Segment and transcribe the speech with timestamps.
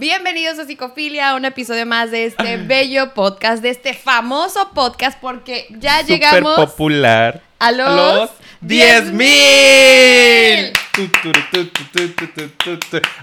[0.00, 5.66] Bienvenidos a Psicofilia, un episodio más de este bello podcast, de este famoso podcast, porque
[5.70, 6.54] ya llegamos.
[6.54, 7.42] popular.
[7.58, 8.30] A los, a los
[8.60, 10.72] 10 mil.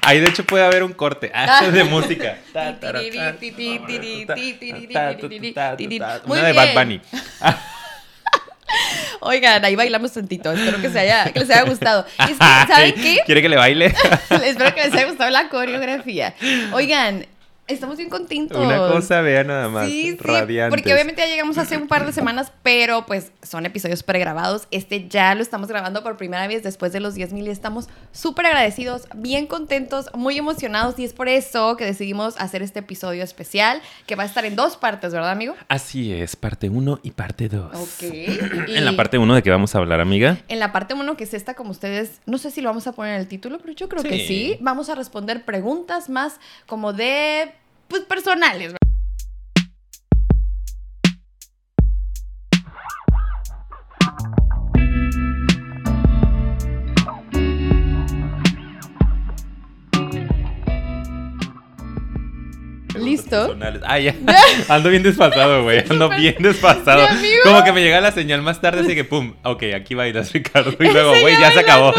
[0.01, 1.31] Ahí de hecho puede haber un corte
[1.71, 2.39] de música.
[9.21, 12.05] Oigan, ahí bailamos tantito, espero que, se haya, que les haya gustado.
[12.20, 13.20] Es que, ¿saben qué?
[13.25, 13.86] ¿Quiere que le baile?
[14.44, 16.34] Espero que les haya gustado la coreografía.
[16.74, 17.25] Oigan,
[17.68, 18.57] estamos bien contentos.
[18.63, 19.87] Una cosa, vea nada más.
[19.87, 20.69] Sí, sí, Radiantes.
[20.78, 24.68] porque obviamente ya llegamos hace un par de semanas, pero pues son episodios pregrabados.
[24.71, 27.88] Este ya lo estamos grabando por primera vez después de los 10 mil y estamos
[28.11, 33.23] súper agradecidos, bien contentos, muy emocionados y es por eso que decidimos hacer este episodio
[33.23, 35.55] especial que va a estar en dos partes, ¿verdad, amigo?
[35.67, 37.75] Así es, parte 1 y parte 2.
[37.75, 38.03] Ok.
[38.75, 40.38] En la parte 1 de qué vamos a hablar, amiga.
[40.47, 42.91] En la parte 1, que es esta, como ustedes, no sé si lo vamos a
[42.91, 44.27] poner en el título, pero yo creo que Sí.
[44.27, 44.58] sí.
[44.59, 47.52] Vamos a responder preguntas más como de,
[47.88, 48.73] pues, personales.
[48.73, 48.80] ¿verdad?
[63.00, 63.47] ¿Listo?
[63.47, 63.81] Personales.
[63.86, 64.16] Ah, ya.
[64.70, 65.83] Ando bien desfasado, güey.
[65.89, 67.08] Ando bien desfasado.
[67.44, 69.36] Como que me llega la señal más tarde, así que pum.
[69.44, 70.72] Ok, aquí bailas, Ricardo.
[70.80, 71.94] Y luego, güey, ya se acabó.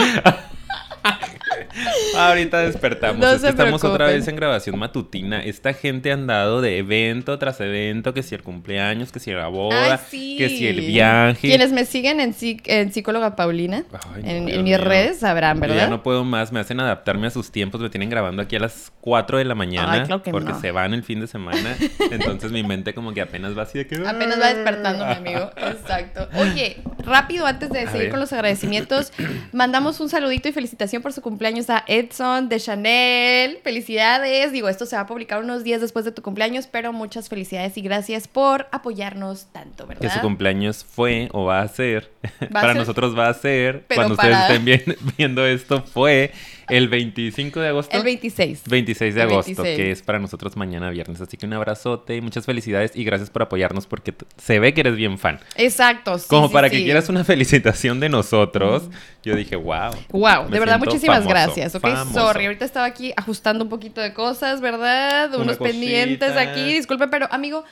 [2.19, 3.21] Ahorita despertamos.
[3.21, 5.43] No es que estamos otra vez en grabación matutina.
[5.43, 9.49] Esta gente ha andado de evento tras evento, que si el cumpleaños, que si la
[9.49, 10.37] boda, Ay, sí.
[10.39, 11.49] que si el viaje.
[11.49, 15.61] Quienes me siguen en, psic- en psicóloga Paulina, Ay, no, en, en mis redes, sabrán,
[15.61, 15.77] ¿verdad?
[15.77, 18.61] ya no puedo más, me hacen adaptarme a sus tiempos, me tienen grabando aquí a
[18.61, 20.61] las 4 de la mañana Ay, claro que porque no.
[20.61, 21.77] se van el fin de semana,
[22.11, 25.51] entonces mi mente como que apenas va así de que Apenas va despertando, mi amigo.
[25.57, 26.29] Exacto.
[26.35, 29.13] Oye, rápido, antes de seguir con los agradecimientos,
[29.53, 33.59] mandamos un saludito y felicitación por su cumpleaños a Edson de Chanel.
[33.63, 34.53] Felicidades.
[34.53, 37.77] Digo, esto se va a publicar unos días después de tu cumpleaños, pero muchas felicidades
[37.77, 40.03] y gracias por apoyarnos tanto, ¿verdad?
[40.03, 43.35] que su cumpleaños fue o va a ser, Va a para ser, nosotros va a
[43.35, 46.33] ser, pero cuando para- ustedes estén bien- viendo esto, fue
[46.69, 47.97] el 25 de agosto.
[47.97, 48.63] El 26.
[48.69, 49.77] 26 de agosto, 26.
[49.77, 51.21] que es para nosotros mañana viernes.
[51.21, 54.81] Así que un abrazote y muchas felicidades y gracias por apoyarnos porque se ve que
[54.81, 55.41] eres bien fan.
[55.57, 56.19] Exacto.
[56.19, 56.77] sí, Como sí, para sí.
[56.77, 58.85] que quieras una felicitación de nosotros,
[59.23, 59.91] yo dije, wow.
[60.11, 61.83] Wow, de verdad, muchísimas famoso, gracias, ¿ok?
[61.83, 62.21] famoso.
[62.21, 65.35] Sorry, ahorita estaba aquí ajustando un poquito de cosas, ¿verdad?
[65.35, 67.65] Unos pendientes aquí, disculpe, pero amigo,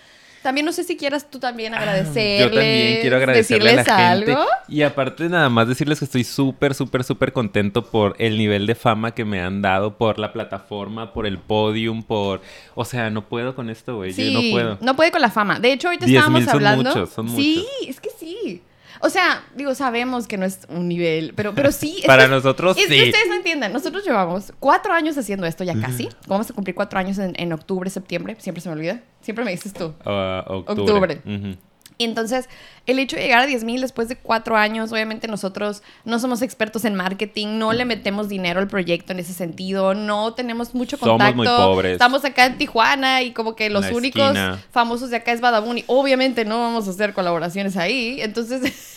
[0.44, 2.38] también no sé si quieras tú también Ah, agradecerles.
[2.41, 4.32] Yo también quiero agradecerle decirles a la gente.
[4.32, 4.44] algo.
[4.69, 8.77] Y aparte nada más decirles que estoy súper, súper, súper contento por el nivel de
[8.77, 12.41] fama que me han dado, por la plataforma, por el podium, por...
[12.77, 14.12] O sea, no puedo con esto, güey.
[14.12, 14.78] Sí, Yo no puedo.
[14.81, 15.59] no puede con la fama.
[15.59, 16.91] De hecho, ahorita 10,000 estábamos son hablando.
[16.91, 17.88] muchos, son sí, muchos.
[17.88, 18.62] es que sí.
[19.06, 21.97] O sea, digo, sabemos que no es un nivel, pero, pero sí.
[22.00, 23.70] es Para que- nosotros Es que ustedes no entienden.
[23.72, 26.09] Nosotros llevamos cuatro años haciendo esto ya casi.
[26.26, 28.37] Vamos a cumplir cuatro años en, en octubre, septiembre.
[28.38, 29.00] Siempre se me olvida.
[29.20, 29.93] Siempre me dices tú.
[30.06, 30.82] Ah, octubre.
[30.82, 31.22] Octubre.
[31.26, 31.56] Ujú.
[31.97, 32.48] Y entonces,
[32.87, 36.43] el hecho de llegar a 10 mil después de cuatro años, obviamente nosotros no somos
[36.43, 40.97] expertos en marketing, no le metemos dinero al proyecto en ese sentido, no tenemos mucho
[40.97, 41.37] Somos contacto.
[41.37, 41.93] muy pobres.
[41.93, 44.60] Estamos acá en Tijuana y como que los únicos esquina.
[44.72, 48.16] famosos de acá es Badabun y obviamente no vamos a hacer colaboraciones ahí.
[48.22, 48.62] Entonces...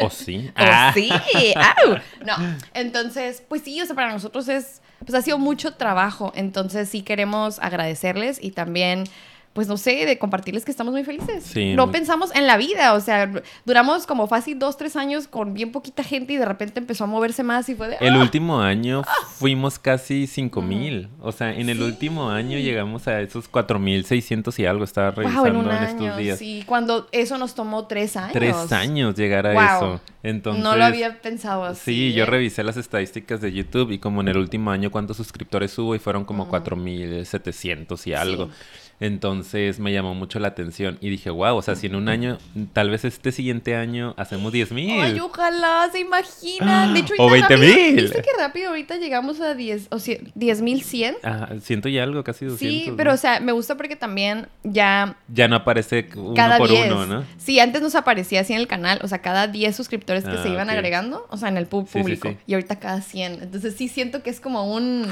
[0.00, 0.50] ¿O sí?
[0.56, 0.90] Oh, Ah.
[0.94, 1.08] sí,
[1.56, 1.96] ¡au!
[2.26, 2.34] No,
[2.74, 7.02] entonces, pues sí, o sea, para nosotros es, pues ha sido mucho trabajo, entonces sí
[7.02, 9.04] queremos agradecerles y también,
[9.52, 11.44] pues no sé, de compartirles que estamos muy felices.
[11.44, 13.30] Sí, no muy- pensamos en la vida, o sea,
[13.66, 17.06] duramos como fácil dos, tres años con bien poquita gente y de repente empezó a
[17.06, 17.96] moverse más y fue de...
[18.00, 18.18] El ¡ah!
[18.20, 19.02] último año
[19.36, 21.08] fuimos casi 5 mil.
[21.20, 21.82] O sea, en el Sí.
[21.84, 24.84] último año llegamos a esos 4,600 y algo.
[24.84, 26.38] Estaba revisando Wow, en en, un año, estos días.
[26.38, 28.32] sí, cuando eso nos tomó tres años.
[28.32, 29.62] Tres años llegar a Wow.
[29.94, 30.00] eso.
[30.24, 31.82] Entonces, No lo había pensado así.
[31.84, 32.26] Sí, yo ¿eh?
[32.26, 35.98] revisé las estadísticas de YouTube y como en el último año cuántos suscriptores hubo y
[35.98, 36.48] fueron como Mm.
[36.50, 38.46] 4,700 y algo.
[38.46, 38.52] Sí.
[39.00, 42.38] Entonces me llamó mucho la atención y dije, wow, o sea, si en un año,
[42.72, 45.00] tal vez este siguiente año hacemos 10 mil.
[45.02, 46.94] Ay, ojalá, se imaginan.
[46.94, 47.74] De hecho, O ahorita 20,000.
[47.74, 51.16] rápido- ¿Viste que rápido ahorita llegamos a 10 o cien- 10,100?
[51.24, 52.58] Ah, ciento y algo, casi 200.
[52.84, 52.96] Sí, ¿no?
[52.96, 56.92] pero o sea, me gusta porque también ya Ya no aparece uno cada por 10.
[56.92, 57.24] uno, ¿no?
[57.38, 60.42] Sí, antes nos aparecía así en el canal, o sea, cada 10 suscriptores que Ah,
[60.42, 60.74] se iban ok.
[60.74, 62.28] agregando, o sea, en el pub Sí, sí, público.
[62.28, 62.36] sí.
[62.46, 63.42] Y ahorita cada 100.
[63.42, 65.10] Entonces sí siento que es como un...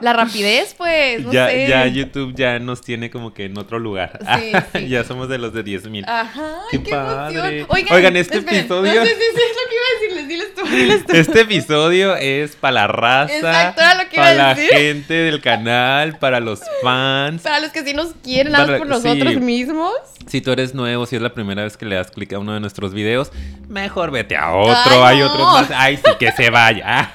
[0.00, 1.66] La rapidez, pues, no ya, sé.
[1.68, 4.18] ya YouTube ya nos tiene como que en otro lugar.
[4.38, 4.88] Sí, sí.
[4.88, 6.04] ya somos de los de 10 mil.
[6.06, 7.60] Ajá, Qué qué, padre.
[7.60, 7.96] emoción.
[7.96, 8.60] Oigan, este esperen.
[8.60, 10.28] episodio- No, sí, sí, sí, es lo que iba a decirles.
[10.28, 11.12] Diles tú, diles tú.
[11.14, 14.70] Este episodio es para la raza, Exacto, era lo que iba para a la decir.
[14.70, 17.42] gente del canal, para los fans.
[17.42, 19.40] Para los que sí nos quieren, Para- por nosotros sí.
[19.40, 19.92] mismos.
[20.26, 22.54] Si tú eres nuevo, si es la primera vez que le das clic a uno
[22.54, 23.32] de nuestros videos,
[23.68, 25.04] mejor vete a otro.
[25.04, 25.26] Ay, Hay no.
[25.26, 25.70] otros más.
[25.74, 27.10] Ay, sí, que se vaya.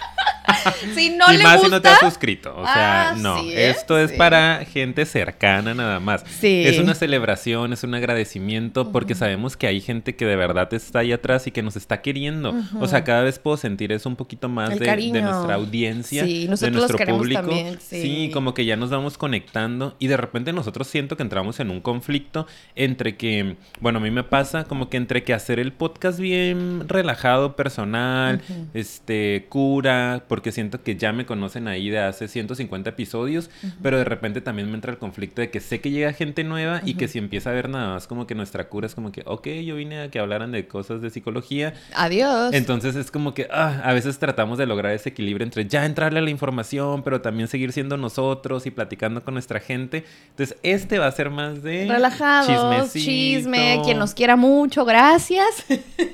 [0.95, 1.67] si no y le más gusta...
[1.67, 2.55] si no te has suscrito.
[2.57, 3.41] O sea, Ah, no.
[3.41, 3.69] sí, ¿eh?
[3.69, 4.17] Esto es Sí.
[4.17, 6.23] para gente cercana nada más.
[6.39, 6.63] Sí.
[6.65, 10.99] Es una celebración, es un agradecimiento porque sabemos que hay gente que de verdad está
[10.99, 12.53] ahí atrás y que nos está queriendo.
[12.79, 16.97] O sea, cada vez puedo sentir eso un poquito más de, nuestra audiencia, de nuestro
[17.05, 17.41] público.
[17.41, 18.29] también, sí.
[18.33, 21.81] como que ya nos vamos conectando y de repente nosotros siento que entramos en un
[21.81, 26.19] conflicto entre que, bueno, a mí me pasa como que entre que hacer el podcast
[26.19, 28.41] bien relajado, personal,
[28.73, 33.51] este, cura, porque siento que ya me conocen ahí de hace 150 episodios,
[33.83, 36.81] pero de repente también me entra el conflicto de que sé que llega gente nueva
[36.83, 39.21] y que si empieza a ver nada más como que nuestra cura es como que,
[39.27, 42.55] ok, yo vine a que hablaran de cosas de psicología, Adiós.
[42.55, 46.17] entonces es como que ah, a veces tratamos de lograr ese equilibrio entre ya entrarle
[46.17, 50.05] a la información, pero también seguir siendo nosotros y platicando con nuestra gente.
[50.31, 55.65] Entonces este va a ser más de Relajados, chisme, quien nos quiera mucho, gracias.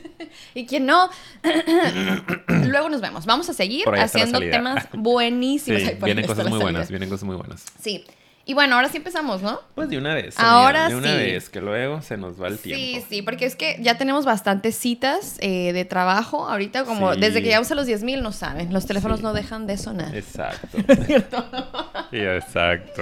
[0.54, 1.10] y quien no,
[2.48, 3.26] luego nos vemos.
[3.26, 5.82] Vamos a seguir haciendo temas buenísimos.
[5.82, 7.66] Sí, Ay, vienen cosas muy buenas, vienen cosas muy buenas.
[7.82, 8.04] Sí.
[8.46, 9.62] Y bueno, ahora sí empezamos, ¿no?
[9.74, 10.38] Pues de una vez.
[10.38, 11.32] Ahora amiga, de una sí.
[11.32, 13.08] vez, que luego se nos va el Sí, tiempo.
[13.10, 17.22] sí, porque es que ya tenemos bastantes citas eh, de trabajo ahorita, como Sí.
[17.22, 19.24] desde que llegamos a los 10 mil, no saben, los teléfonos Sí.
[19.24, 20.14] no dejan de sonar.
[20.14, 20.78] Exacto.
[22.12, 23.02] Sí, exacto.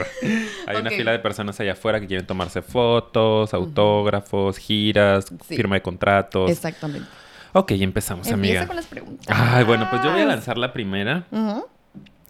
[0.68, 5.56] Hay una fila de personas allá afuera que quieren tomarse fotos, autógrafos, giras, Sí.
[5.58, 6.50] firma de contratos.
[6.52, 7.08] Exactamente.
[7.54, 8.68] Ok, empezamos, Empieza amiga.
[8.68, 9.28] con las preguntas.
[9.30, 11.26] Ay, bueno, pues yo voy a lanzar la primera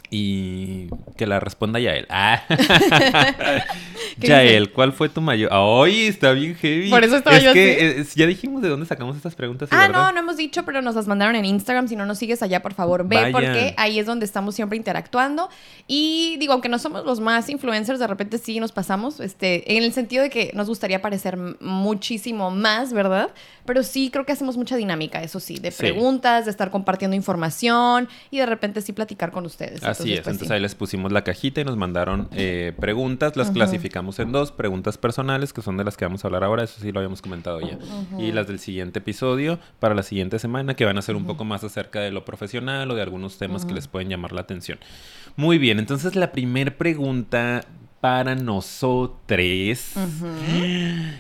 [0.10, 0.88] y
[1.18, 2.08] que la responda Yael.
[2.10, 2.44] Ah.
[4.20, 5.50] ¿Qué Yael, ¿cuál fue tu mayor?
[5.54, 6.90] Ay, está bien heavy.
[6.90, 8.02] Por eso estaba es yo que así.
[8.02, 9.70] eh, ya dijimos de dónde sacamos estas preguntas.
[9.72, 10.06] Ah, ¿verdad?
[10.08, 11.88] no, no hemos dicho, pero nos las mandaron en Instagram.
[11.88, 15.50] Si no nos sigues allá, por favor, ve, porque ahí es donde estamos siempre interactuando.
[15.88, 19.84] Y digo, aunque no somos los más influencers, de repente sí nos pasamos, este, en
[19.84, 23.30] el sentido de que nos gustaría parecer muchísimo más, ¿verdad?
[23.66, 25.78] Pero sí creo que hacemos mucha dinámica, eso sí, de Sí.
[25.80, 29.84] preguntas, de estar compartiendo información y de repente sí platicar con ustedes.
[29.84, 30.54] Así es, pues, entonces sí.
[30.54, 34.98] ahí les pusimos la cajita y nos mandaron eh, preguntas, las clasificamos en dos, preguntas
[34.98, 37.60] personales, que son de las que vamos a hablar ahora, eso sí lo habíamos comentado
[37.62, 37.78] ya,
[38.18, 41.46] y las del siguiente episodio para la siguiente semana, que van a ser un poco
[41.46, 44.80] más acerca de lo profesional o de algunos temas que les pueden llamar la atención.
[45.36, 47.64] Muy bien, entonces la primera pregunta
[48.02, 49.18] para nosotros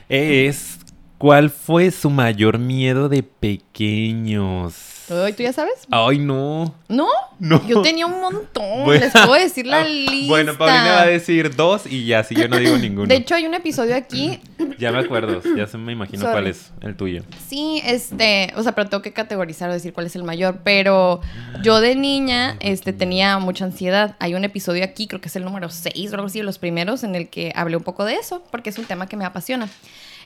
[0.09, 0.79] es,
[1.17, 4.90] ¿cuál fue su mayor miedo de pequeños?
[5.09, 5.73] Ay, ¿Tú ya sabes?
[5.89, 6.73] Ay, no.
[6.87, 7.07] ¿No?
[7.39, 7.65] No.
[7.67, 8.85] Yo tenía un montón.
[8.85, 9.03] Bueno.
[9.05, 10.27] Les puedo decir la Ah, lista.
[10.27, 13.07] Bueno, Paulina va a decir dos y ya, si yo no digo ninguno.
[13.07, 14.39] De hecho, hay un episodio aquí
[14.77, 16.33] ya me acuerdo, ya se me imagino Sorry.
[16.33, 17.23] cuál es el tuyo.
[17.47, 20.59] Sí, este, o sea, pero tengo que categorizar o decir cuál es el mayor.
[20.63, 21.21] Pero
[21.61, 24.15] yo de niña, este, tenía mucha ansiedad.
[24.19, 26.57] Hay un episodio aquí, creo que es el número 6 o algo así, de los
[26.57, 29.25] primeros, en el que hablé un poco de eso, porque es un tema que me
[29.25, 29.67] apasiona.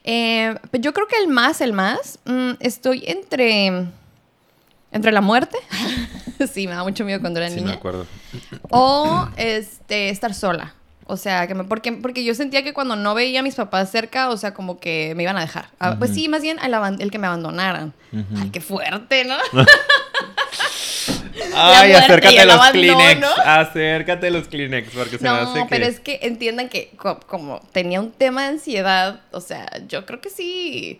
[0.03, 3.87] Eh, pero yo creo que el más, el más, mm, estoy entre,
[4.95, 5.57] entre la muerte.
[6.51, 8.07] sí, me da mucho miedo cuando era Sí, me acuerdo.
[8.71, 10.73] O este, estar sola.
[11.07, 13.91] O sea, que me, porque, porque yo sentía que cuando no veía a mis papás
[13.91, 15.67] cerca, o sea, como que me iban a dejar.
[15.79, 16.57] Ah, Pues sí, más bien
[16.99, 17.93] el, que me abandonaran.
[18.41, 19.35] Ay, qué fuerte, ¿no?
[21.53, 22.97] Ay, acércate a los abandono.
[22.97, 23.27] Kleenex.
[23.45, 27.19] Acércate a los Kleenex, porque se me hace No, pero es que entiendan que co-
[27.27, 30.99] como tenía un tema de ansiedad, o sea, yo creo que sí,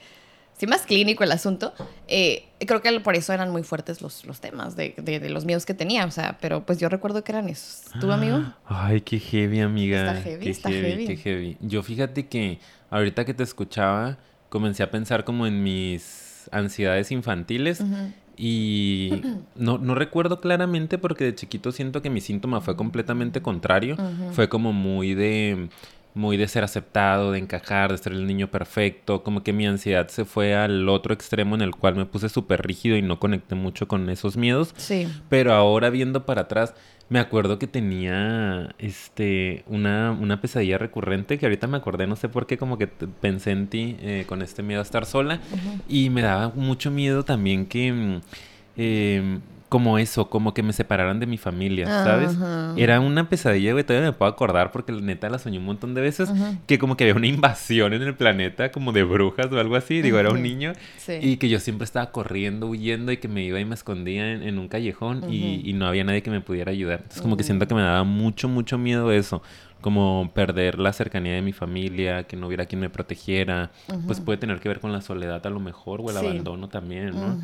[0.58, 1.74] sí más clínico el asunto.
[2.08, 5.46] eh, creo que por eso eran muy fuertes los, los temas de, de- de los
[5.46, 7.92] miedos que tenía, o sea, pero pues yo recuerdo que eran esos.
[8.00, 8.42] ¿Tú, amigo?
[8.66, 10.00] Ay, qué heavy, amiga.
[10.14, 11.06] Está heavy, qué está heavy, heavy.
[11.08, 11.58] qué heavy.
[11.62, 14.18] Yo fíjate que ahorita que te escuchaba,
[14.50, 17.82] comencé a pensar como en mis ansiedades infantiles.
[18.38, 19.22] Y
[19.56, 23.96] no, no recuerdo claramente porque de chiquito siento que mi síntoma fue completamente contrario.
[24.34, 25.70] Fue como muy de
[26.16, 29.22] muy de ser aceptado, de encajar, de ser el niño perfecto.
[29.22, 32.66] Como que mi ansiedad se fue al otro extremo en el cual me puse súper
[32.66, 34.74] rígido y no conecté mucho con esos miedos.
[34.78, 35.08] Sí.
[35.30, 36.74] Pero ahora viendo para atrás,
[37.10, 42.30] me acuerdo que tenía este una, una pesadilla recurrente que ahorita me acordé, no sé
[42.30, 45.42] por qué, como que pensé en ti eh, con este miedo a estar sola.
[45.88, 48.22] Y me daba mucho miedo también que mm,
[48.78, 49.42] em,
[49.76, 52.38] como eso, como que me separaran de mi familia, ¿sabes?
[52.78, 55.94] Era una pesadilla, güey, todavía me puedo acordar porque la neta la soñé un montón
[55.94, 56.32] de veces,
[56.66, 60.02] que como que había una invasión en el planeta, como de brujas o algo así,
[60.02, 61.14] digo, era un niño, Sí.
[61.22, 64.44] y que yo siempre estaba corriendo, huyendo y que me iba y me escondía en,
[64.44, 67.00] en un callejón y, y no había nadie que me pudiera ayudar.
[67.00, 69.42] Entonces como que siento que me daba mucho, mucho miedo eso.
[69.86, 73.70] Como perder la cercanía de mi familia, que no hubiera quien me protegiera.
[74.08, 76.26] Pues puede tener que ver con la soledad a lo mejor o el Sí.
[76.26, 77.38] abandono también, ¿no?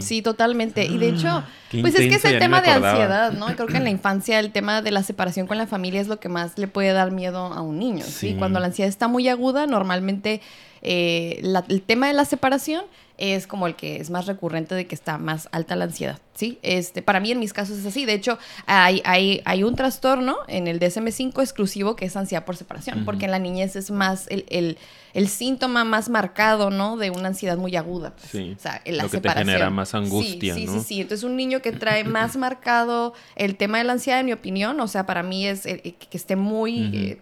[0.00, 0.22] Sí.
[0.22, 0.84] totalmente.
[0.86, 3.46] Y de hecho, Qué pues es que es el tema de ansiedad, ¿no?
[3.54, 6.18] Creo que en la infancia el tema de la separación con la familia es lo
[6.18, 8.30] que más le puede dar miedo a un niño, ¿sí?
[8.30, 8.34] Sí.
[8.36, 10.40] Cuando la ansiedad está muy aguda, normalmente
[10.82, 12.84] eh, la- el tema de la separación
[13.18, 16.58] es como el que es más recurrente de que está más alta la ansiedad, ¿sí?
[16.62, 18.04] Este, para mí en mis casos es así.
[18.04, 18.36] De hecho,
[18.66, 23.26] hay, hay, hay un trastorno en el DSM-5 exclusivo que es ansiedad por separación, porque
[23.26, 24.76] en la niñez es más el, el,
[25.14, 26.96] el síntoma más marcado, ¿no?
[26.96, 28.16] De una ansiedad muy aguda.
[28.16, 28.30] pues.
[28.30, 29.46] Sí, O sea, la lo que te separación.
[29.46, 30.72] genera más angustia, sí, sí, ¿no?
[30.72, 34.26] Sí, sí, Entonces, un niño que trae más marcado el tema de la ansiedad, en
[34.26, 36.90] mi opinión, o sea, para mí es eh, eh, que esté muy...
[36.92, 37.20] Eh,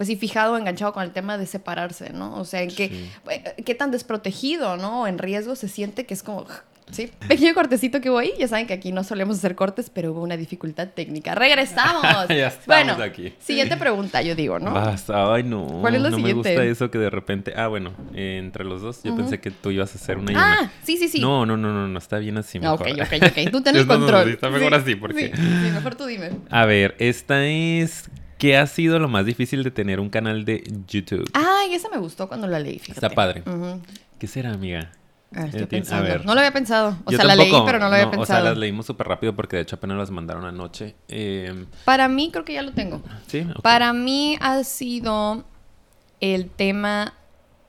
[0.00, 2.34] pues sí, fijado, enganchado con el tema de separarse, ¿no?
[2.38, 3.10] O sea, en qué, Sí.
[3.30, 5.06] eh, qué tan desprotegido, ¿no?
[5.06, 6.46] En riesgo se siente que es como,
[6.90, 7.10] sí.
[7.28, 10.38] Pequeño cortecito que voy, ya saben que aquí no solemos hacer cortes, pero hubo una
[10.38, 11.34] dificultad técnica.
[11.34, 12.00] ¡Regresamos!
[12.30, 13.34] Ya estamos bueno, aquí.
[13.40, 14.72] siguiente pregunta, yo digo, ¿no?
[14.72, 15.66] Basta, ay no.
[15.66, 16.48] ¿Cuál es la no siguiente?
[16.48, 17.52] me gusta eso que de repente.
[17.54, 20.34] Ah, bueno, eh, entre los dos, yo pensé que tú ibas a hacer una y
[20.34, 20.54] una.
[20.62, 21.20] Ah, sí, sí, sí.
[21.20, 22.56] No, no, no, no, no, está bien así.
[22.56, 22.88] Ah, Mejor.
[22.88, 23.50] ok, ok, ok.
[23.52, 24.24] Tú ten el Es- no, no, control.
[24.24, 26.30] sí, está mejor así, porque- Sí, sí, mejor tú dime.
[26.48, 28.08] A ver, esta es.
[28.40, 31.28] ¿Qué ha sido lo más difícil de tener un canal de YouTube?
[31.34, 33.06] Ay, esa me gustó cuando la leí, fíjate.
[33.06, 33.42] Está padre.
[34.18, 34.90] ¿Qué será, amiga?
[35.32, 36.04] Estoy Eh, a pensando.
[36.04, 36.24] ver.
[36.26, 36.96] No lo había pensado.
[37.04, 38.40] O Yo sea, la leí, pero no lo había O pensado.
[38.40, 40.96] sea, las leímos súper rápido porque de hecho apenas las mandaron anoche.
[41.08, 43.02] Eh, Para mí, creo que ya lo tengo.
[43.28, 43.46] sí.
[43.62, 45.44] Para mí ha sido
[46.20, 47.14] el tema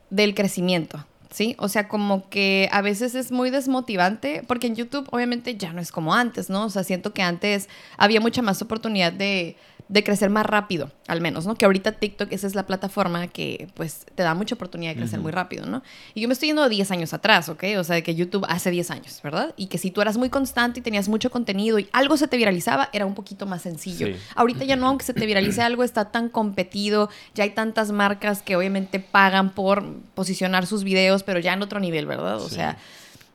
[0.09, 1.55] del crecimiento, ¿sí?
[1.59, 5.81] O sea, como que a veces es muy desmotivante, porque en YouTube obviamente ya no
[5.81, 6.65] es como antes, ¿no?
[6.65, 9.55] O sea, siento que antes había mucha más oportunidad de,
[9.91, 11.55] de crecer más rápido, al menos, ¿no?
[11.55, 15.19] Que ahorita TikTok, esa es la plataforma que pues te da mucha oportunidad de crecer
[15.19, 15.83] muy rápido, ¿no?
[16.13, 17.63] Y yo me estoy yendo 10 años atrás, ¿ok?
[17.77, 19.53] O sea, de que YouTube hace 10 años, ¿verdad?
[19.57, 22.37] Y que si tú eras muy constante y tenías mucho contenido y algo se te
[22.37, 24.07] viralizaba, era un poquito más sencillo.
[24.07, 24.15] Sí.
[24.35, 28.41] Ahorita ya no, aunque se te viralice algo, está tan competido, ya hay tantas marcas
[28.41, 29.83] que obviamente pagan por
[30.15, 32.37] posicionar sus videos, pero ya en otro nivel, ¿verdad?
[32.37, 32.55] O Sí.
[32.55, 32.77] sea,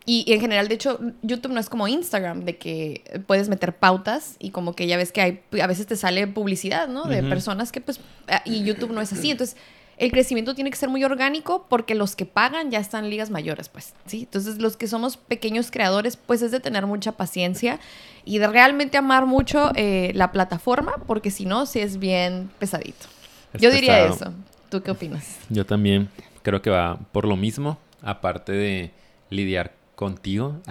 [0.07, 3.77] y, y en general, de hecho, YouTube no es como Instagram, de que puedes meter
[3.77, 7.07] pautas y como que ya ves que hay, a veces te sale publicidad, ¿no?
[7.09, 7.29] De Ujú.
[7.29, 9.33] personas que pues, ah, y YouTube no es así.
[9.33, 9.57] Entonces,
[9.99, 13.31] el crecimiento tiene que ser muy orgánico porque los que pagan ya están en ligas
[13.31, 14.21] mayores, pues, ¿sí?
[14.25, 17.81] Entonces, los que somos pequeños creadores, pues es de tener mucha paciencia
[18.25, 23.07] y de realmente amar mucho eh, la plataforma, porque si no, sí es bien pesadito.
[23.55, 24.15] Es Yo diría pesado.
[24.15, 24.35] eso.
[24.71, 25.39] ¿Tú qué opinas?
[25.49, 26.11] Yo también
[26.43, 28.91] creo que va por lo mismo, aparte de
[29.31, 30.61] lidiar contigo.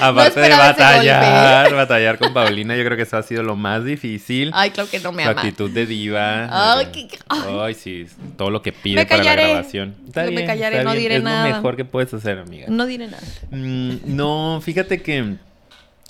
[0.00, 3.56] aparte de esperaba ese batallar, batallar con Paulina, yo creo que eso ha sido lo
[3.56, 4.50] más difícil.
[4.54, 5.40] Ay, claro que no me Su ama.
[5.40, 6.48] actitud de diva.
[6.78, 7.40] Ay, de- qué- ay.
[7.60, 9.94] Ay, sí, todo lo que pide Me para la grabación.
[10.06, 11.02] Está Me bien, callaré, está no bien.
[11.02, 11.48] diré es nada.
[11.48, 12.66] lo mejor que puedes hacer, amiga.
[12.68, 13.22] No diré nada.
[13.50, 15.36] Mm, no, fíjate que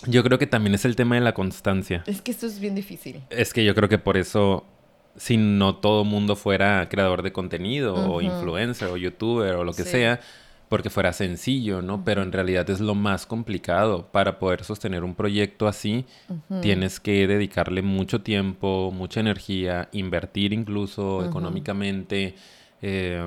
[0.07, 2.03] yo creo que también es el tema de la constancia.
[2.07, 3.23] Es que esto es bien difícil.
[3.31, 4.65] Es que yo creo que por eso,
[5.17, 9.85] si no todo mundo fuera creador de contenido o influencer o youtuber o lo que
[9.85, 9.91] Sí.
[9.91, 10.21] sea,
[10.69, 12.05] porque fuera sencillo, ¿no?
[12.05, 14.11] Pero en realidad es lo más complicado.
[14.11, 16.05] Para poder sostener un proyecto así,
[16.63, 22.35] tienes que dedicarle mucho tiempo, mucha energía, invertir incluso económicamente.
[22.83, 23.27] eh,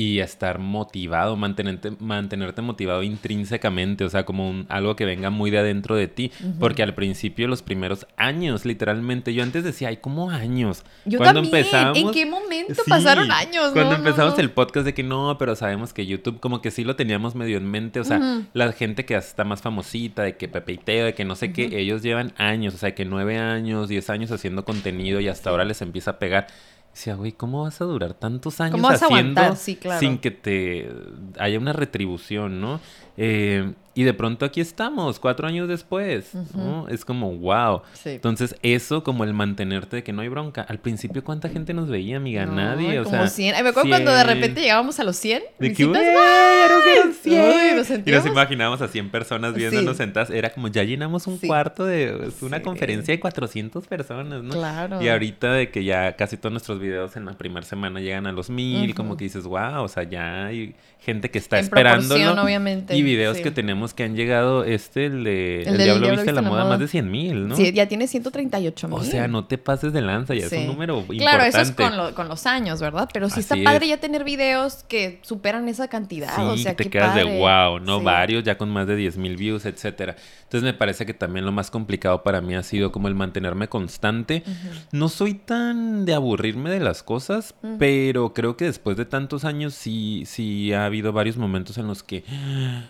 [0.00, 5.50] y estar motivado, mantenerte, mantenerte motivado intrínsecamente, o sea, como un, algo que venga muy
[5.50, 9.98] de adentro de ti, porque al principio, los primeros años, literalmente, yo antes decía, ay,
[9.98, 10.84] ¿cómo años?
[11.04, 11.64] Yo Cuando también.
[11.66, 13.72] empezamos- ¿En qué momento Sí, pasaron años?
[13.72, 14.40] Cuando No, empezamos no.
[14.40, 17.58] el podcast de que no, pero sabemos que YouTube como que sí lo teníamos medio
[17.58, 21.04] en mente, o sea, la gente que está más famosita, de que Pepe y Teo,
[21.06, 24.30] de que no sé qué, ellos llevan años, o sea, que nueve años, diez años
[24.30, 26.46] haciendo contenido y hasta ahora les empieza a pegar.
[26.92, 29.56] Decía, güey, ¿cómo vas a durar tantos años ¿Cómo vas a haciendo aguantar?
[29.56, 30.00] Sí, claro.
[30.00, 30.90] sin que te
[31.38, 32.80] haya una retribución, ¿no?
[33.16, 36.86] Eh, y de pronto aquí estamos, cuatro años después, ¿no?
[36.88, 37.82] Es como, wow.
[37.92, 38.10] Sí.
[38.10, 40.62] Entonces, eso como el mantenerte de que no hay bronca.
[40.62, 42.46] Al principio, ¿cuánta gente nos veía, amiga?
[42.46, 43.26] No, Nadie, o como sea...
[43.28, 43.54] 100.
[43.56, 44.28] Ay, Me acuerdo cuando de 100.
[44.34, 46.02] repente llegábamos a los 100 De que, visitas.
[46.02, 47.76] "Güey, ya no quiero Ay, 100".
[47.76, 50.02] nos Y nos imaginábamos a 100 personas viéndonos Sí.
[50.04, 50.30] sentadas.
[50.30, 51.46] Era como, ya llenamos un Sí.
[51.46, 52.62] cuarto de es una Sí.
[52.62, 54.50] conferencia de 400 personas, ¿no?
[54.52, 55.02] Claro.
[55.02, 58.32] Y ahorita de que ya casi todos nuestros videos en la primera semana llegan a
[58.32, 59.18] los mil, como Ujú.
[59.18, 62.42] que dices, wow, o sea, ya hay gente que está En esperándolo.
[62.42, 63.42] obviamente, Y videos sí.
[63.42, 66.78] que tenemos que han llegado, este, el de El, del Diablo Viste la Moda, más
[66.78, 67.56] de 100 mil, ¿no?
[67.56, 68.98] Sí, ya tiene 138 mil.
[68.98, 70.56] O sea, no te pases de lanza, ya es Sí.
[70.58, 71.22] un número importante.
[71.24, 73.08] Claro, eso es con, lo- con los años, ¿verdad?
[73.12, 73.90] Pero sí está Así padre es.
[73.90, 76.34] ya tener videos que superan esa cantidad.
[76.36, 77.38] Sí, o sea, te quedas de padre.
[77.38, 78.00] wow, ¿no?
[78.02, 80.16] Varios ya con más de 10 mil views, etcétera.
[80.50, 83.68] Entonces me parece que también lo más complicado para mí ha sido como el mantenerme
[83.68, 84.42] constante.
[84.90, 89.74] No soy tan de aburrirme de las cosas, pero creo que después de tantos años
[89.74, 92.24] sí, sí ha habido varios momentos en los que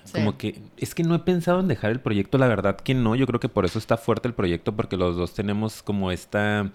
[0.04, 0.12] Sí.
[0.14, 3.14] como que es que no he pensado en dejar el proyecto, la verdad que no,
[3.14, 6.70] yo creo que por eso está fuerte el proyecto, porque los dos tenemos como esta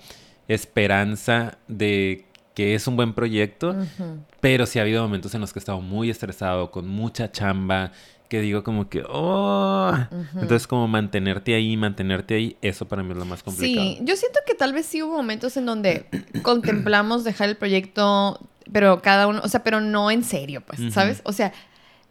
[0.48, 3.76] esperanza de que es un buen proyecto.
[4.40, 7.92] Pero sí ha habido momentos en los que he estado muy estresado, con mucha chamba,
[8.30, 9.94] que digo como que, oh.
[10.34, 13.86] Entonces como mantenerte ahí, mantenerte ahí, eso para mí es lo más complicado.
[13.86, 16.06] Sí, yo siento que tal vez sí hubo momentos en donde
[16.42, 18.40] contemplamos dejar el proyecto
[18.72, 20.94] pero cada uno, o sea, pero no en serio, pues.
[20.94, 21.22] ¿sabes?
[21.24, 21.54] O sea,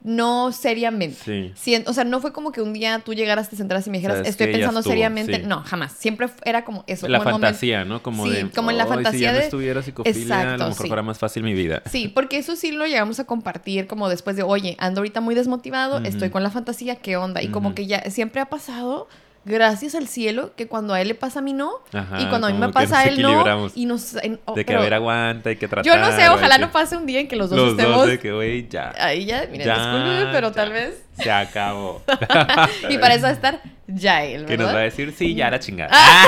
[0.05, 1.53] no seriamente.
[1.57, 1.83] Sí.
[1.87, 4.27] O sea, no fue como que un día tú llegaras, te sentaras y me dijeras,
[4.29, 5.37] estoy pensando estuvo, seriamente.
[5.37, 5.43] sí.
[5.47, 5.93] No, jamás.
[5.93, 7.09] Siempre era como eso.
[7.09, 8.03] La como el momento- fantasía, ¿no?
[8.03, 8.51] Como Sí, de.
[8.51, 10.83] como en la "Ay, Si fantasía ya no de- estuviera psicofilia, a Exacto, lo mejor
[10.83, 10.89] sí.
[10.89, 11.83] fuera más fácil mi vida.
[11.87, 15.35] Sí, porque eso sí lo llegamos a compartir como después de, oye, ando ahorita muy
[15.35, 17.43] desmotivado, estoy con la fantasía, ¿qué onda?
[17.43, 19.09] Y como que ya siempre ha pasado,
[19.45, 22.47] gracias al cielo, que cuando a él le pasa a mí no, Ajá, y cuando
[22.47, 24.15] a mí me pasa a él no, y nos...
[24.17, 25.85] en- oh, De que pero a ver, aguanta, hay que tratar.
[25.85, 27.97] yo no sé, ojalá no pase un día en que los dos Los estemos...
[27.97, 28.93] dos de que, güey, ya.
[28.99, 31.05] Ahí ya, miren, ya, discúlpeme, pero ya, tal vez...
[31.19, 32.03] Se acabó.
[32.91, 34.91] y para eso va a estar ya él, Que nos va a ¿verdad?
[34.91, 35.91] decir, sí, ya la chingada.
[35.93, 36.27] Ah.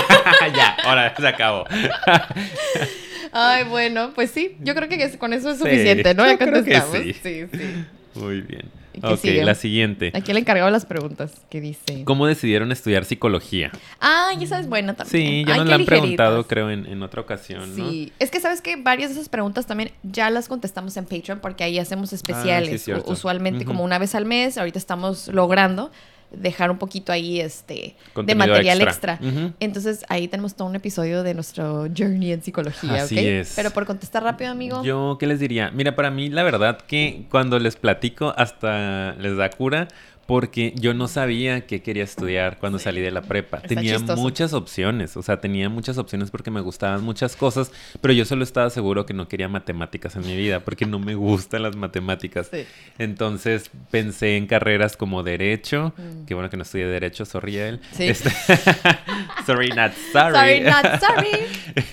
[0.54, 1.64] ya, ahora se acabó.
[3.32, 6.24] Ay, bueno, pues sí, yo creo que con eso es Sí, suficiente, ¿no?
[6.26, 6.96] Ya creo que contestamos.
[6.98, 7.12] sí.
[7.12, 7.84] sí, sí.
[8.14, 8.64] Muy bien.
[8.96, 9.44] ¿Y qué Ok, sigue?
[9.44, 10.10] la siguiente.
[10.14, 12.02] Aquí el encargado de las preguntas, que dice...
[12.04, 13.70] ¿Cómo decidieron estudiar psicología?
[14.00, 15.10] Ah, y esa es buena también.
[15.26, 15.86] Sí, ya Ay, nos la han ligeritas.
[16.00, 17.90] preguntado, creo, en, en otra ocasión, ¿no?
[17.90, 21.40] Sí, es que sabes que varias de esas preguntas también ya las contestamos en Patreon
[21.40, 24.56] porque ahí hacemos especiales, Ah, sí, usualmente como una vez al mes.
[24.58, 25.90] Ahorita estamos logrando
[26.30, 29.18] dejar un poquito ahí este de material extra.
[29.60, 33.52] Entonces ahí tenemos todo un episodio de nuestro journey en psicología, Así es.
[33.56, 34.82] Pero por contestar rápido, amigo.
[34.82, 35.70] Yo, ¿qué les diría?
[35.70, 39.88] Mira, para mí, la verdad que cuando les platico hasta les da cura.
[40.26, 43.58] Porque yo no sabía qué quería estudiar cuando salí de la prepa.
[43.58, 44.20] Está tenía chistoso.
[44.20, 48.42] muchas opciones, o sea, tenía muchas opciones porque me gustaban muchas cosas, pero yo solo
[48.42, 52.48] estaba seguro que no quería matemáticas en mi vida, porque no me gustan las matemáticas.
[52.52, 52.64] Sí.
[52.98, 56.24] Entonces pensé en carreras como derecho, Mm.
[56.26, 57.80] qué bueno que no estudié derecho, sorry él.
[57.92, 58.08] Sí.
[58.08, 58.30] Este-
[59.46, 60.34] sorry, not sorry.
[60.34, 61.28] Sorry, not sorry.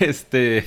[0.00, 0.64] Este,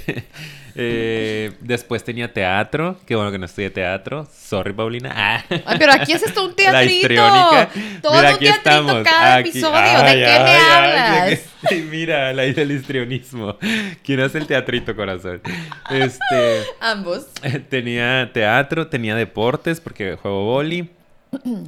[0.77, 5.12] eh, después tenía teatro, qué bueno que no estudié teatro, sorry Paulina.
[5.15, 5.43] Ah.
[5.65, 6.93] Ay, pero aquí haces todo un La teatrito.
[6.96, 7.69] histriónica.
[8.01, 9.03] Todo Mira, un aquí teatrito estamos.
[9.03, 9.75] cada Aquí- episodio.
[9.75, 11.39] Ay, ¿De qué me hablas?
[11.69, 13.57] que- Mira, la del histrionismo.
[14.03, 15.41] ¿Quién hace el teatrito, corazón?
[15.89, 17.27] Este, Ambos.
[17.69, 20.89] tenía teatro, tenía deportes porque juego boli.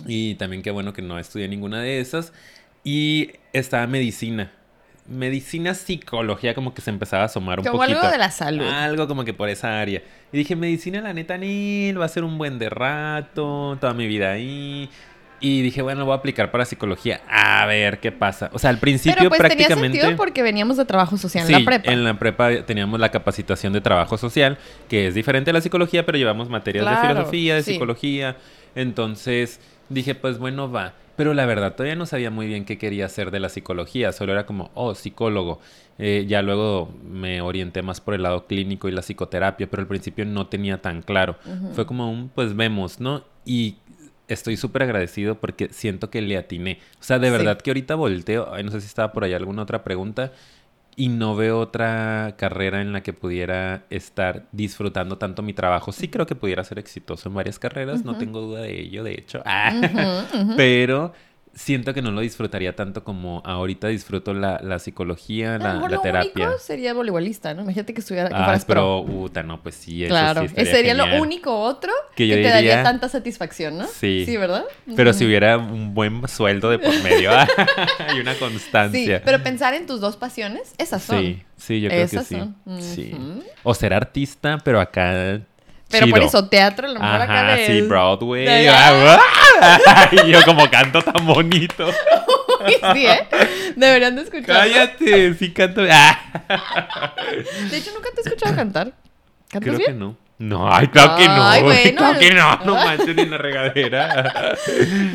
[0.08, 2.32] Y también qué bueno que no estudié ninguna de esas.
[2.84, 4.51] Y estaba medicina.
[5.10, 7.98] Medicina, psicología, como que se empezaba a asomar un Como poquito.
[8.00, 8.66] algo de la salud.
[8.68, 10.01] Algo como que por esa área.
[10.32, 14.08] Y dije, medicina, la neta, ni va a ser un buen de rato, toda mi
[14.08, 14.89] vida ahí.
[15.41, 17.22] Y dije, bueno, voy a aplicar para psicología.
[17.30, 18.50] A ver qué pasa.
[18.54, 19.98] O sea, al principio Pero pues tenía prácticamente.
[20.00, 21.91] sentido porque veníamos de trabajo social Sí, en la prepa.
[21.93, 24.58] en la prepa teníamos la capacitación de trabajo social,
[24.89, 27.72] que es diferente a la psicología, pero llevamos materias Claro, de filosofía, de sí.
[27.72, 28.36] psicología.
[28.76, 30.93] Entonces dije, pues bueno, va.
[31.15, 34.13] Pero la verdad, todavía no sabía muy bien qué quería hacer de la psicología.
[34.13, 35.60] Solo era como, oh, psicólogo.
[35.97, 39.88] Eh, ya luego me orienté más por el lado clínico y la psicoterapia, pero al
[39.88, 41.36] principio no tenía tan claro.
[41.73, 43.25] Fue como un, pues vemos, ¿no?
[43.43, 43.75] Y
[44.30, 46.80] estoy súper agradecido porque siento que le atiné.
[47.02, 47.34] O sea, de Sí.
[47.34, 50.32] verdad que ahorita volteo, ay, no sé si estaba por ahí alguna otra pregunta,
[51.00, 55.94] y no veo otra carrera en la que pudiera estar disfrutando tanto mi trabajo.
[55.94, 59.14] Sí creo que pudiera ser exitoso en varias carreras, no tengo duda de ello, de
[59.14, 59.42] hecho.
[59.46, 60.26] Ah.
[60.58, 61.14] Pero
[61.60, 66.00] siento que no lo disfrutaría tanto como ahorita disfruto la, la psicología, la, la lo
[66.00, 66.48] terapia.
[66.48, 67.63] único sería voleibolista, ¿no?
[67.63, 69.04] Imagínate que estuviera que Ah, fueras pro.
[69.06, 71.17] pero, puta, no, pues sí, eso Claro, sí ese sería genial.
[71.17, 73.88] lo único otro Que te daría tanta satisfacción, ¿no?
[73.88, 74.24] Sí.
[74.26, 74.63] Sí, ¿verdad?
[74.95, 77.45] Pero si hubiera un buen sueldo de por medio ah,
[78.15, 79.22] y una Sí, constancia.
[79.26, 81.19] pero pensar en tus dos pasiones, esas son.
[81.19, 82.36] Sí, sí, yo creo que sí.
[82.38, 82.56] son.
[82.80, 83.13] Sí.
[83.63, 85.41] O ser artista, pero acá.
[85.89, 86.28] Pero por chido.
[86.28, 87.65] eso, teatro, a lo mejor acá Ajá, de...
[87.65, 88.45] sí, Broadway.
[88.45, 88.69] de-
[89.62, 91.89] Ah, y yo como canto tan bonito.
[92.93, 93.28] sí, ¿eh?
[93.75, 94.54] Deberían de escucharlo.
[94.54, 95.82] Cállate, sí canto.
[95.89, 97.13] Ah.
[97.69, 98.93] De hecho, nunca te he escuchado cantar.
[99.49, 99.91] ¿Cantas Creo bien?
[99.91, 100.15] que no.
[100.38, 101.43] No, ay, claro que no.
[101.43, 101.97] Ay, bueno.
[101.97, 102.60] Claro que no.
[102.65, 104.56] No manches ni en la regadera.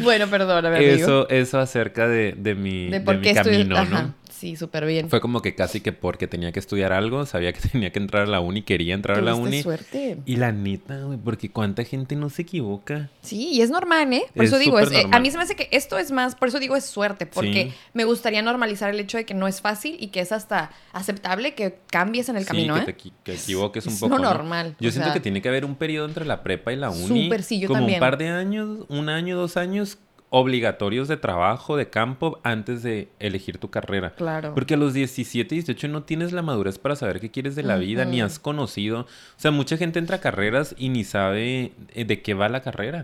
[0.03, 0.93] Bueno, perdóname, amigo.
[0.93, 3.67] Eso, eso acerca de, de mi, de de por mi qué estudias...
[3.69, 4.15] camino, ¿no?
[4.45, 5.09] Sí, súper bien.
[5.09, 8.25] Fue como que casi que porque tenía que estudiar algo, sabía que tenía que entrar
[8.25, 9.63] a la uni, quería entrar a la uni.
[9.63, 10.19] suerte.
[10.27, 13.09] Y la neta, güey, porque cuánta gente no se equivoca.
[13.23, 14.25] Sí, y es normal, ¿eh?
[14.35, 16.35] Por Es eso digo, es, eh, a mí se me hace que esto es más,
[16.37, 17.75] por eso digo es suerte, porque Sí.
[17.95, 21.55] me gustaría normalizar el hecho de que no es fácil y que es hasta aceptable
[21.55, 22.85] que cambies en el Sí, camino, que ¿eh?
[22.85, 24.19] te que equivoques un Es poco.
[24.19, 24.25] ¿no?
[24.25, 25.15] normal, Yo siento sea.
[25.15, 27.25] que tiene que haber un periodo entre la prepa y la uni.
[27.25, 27.97] Súper, sí, yo como también.
[27.97, 29.99] un par de años, un año, dos años
[30.31, 34.11] obligatorios de trabajo, de campo, antes de elegir tu carrera.
[34.17, 34.53] Claro.
[34.55, 37.77] Porque a los 17, 18 no tienes la madurez para saber qué quieres de la
[37.77, 39.01] vida, ni has conocido.
[39.03, 39.07] O
[39.37, 43.03] sea, mucha gente entra a carreras y ni sabe eh, de qué va la carrera.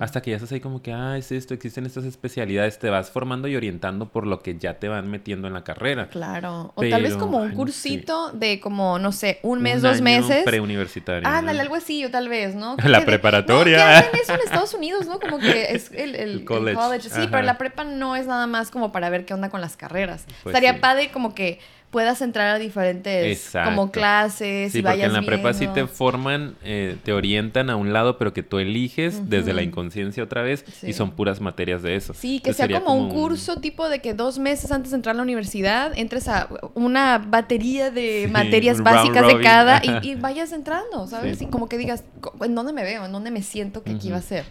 [0.00, 3.10] Hasta que ya estás ahí como que, ah, es esto, existen estas especialidades, te vas
[3.10, 6.08] formando y orientando por lo que ya te van metiendo en la carrera.
[6.08, 6.72] Claro.
[6.74, 9.76] O tal vez Pero, como ay, un no cursito de como, no sé, un mes,
[9.76, 10.44] Un dos año meses.
[10.44, 11.26] Preuniversitario.
[11.26, 11.62] Ándale, ¿no?
[11.62, 12.76] algo así, o tal vez, ¿no?
[12.84, 13.78] La preparatoria.
[13.78, 15.18] No, que hacen eso en Estados Unidos, ¿no?
[15.20, 16.86] Como que es el, el- el college.
[17.08, 17.08] college.
[17.10, 17.30] Sí, Ajá.
[17.30, 20.24] pero la prepa no es nada más como para ver qué onda con las carreras.
[20.42, 20.80] Pues Estaría sí.
[20.80, 21.58] padre como que
[21.90, 25.86] puedas entrar a diferentes como clases Sí, y porque vayas en la prepa sí te
[25.86, 30.42] forman, eh, te orientan a un lado, pero que tú eliges desde la inconsciencia otra
[30.42, 30.88] vez Sí.
[30.88, 32.12] y son puras materias de eso.
[32.12, 35.14] Sí, que Entonces sea como, un curso tipo de que dos meses antes de entrar
[35.14, 40.14] a la universidad entres a una batería de Sí, materias básicas de cada y, y
[40.16, 41.40] vayas entrando, ¿sabes?
[41.40, 42.04] Y como que digas,
[42.42, 43.06] ¿en dónde me veo?
[43.06, 44.12] ¿En dónde me siento que aquí Ujú.
[44.14, 44.44] va a ser?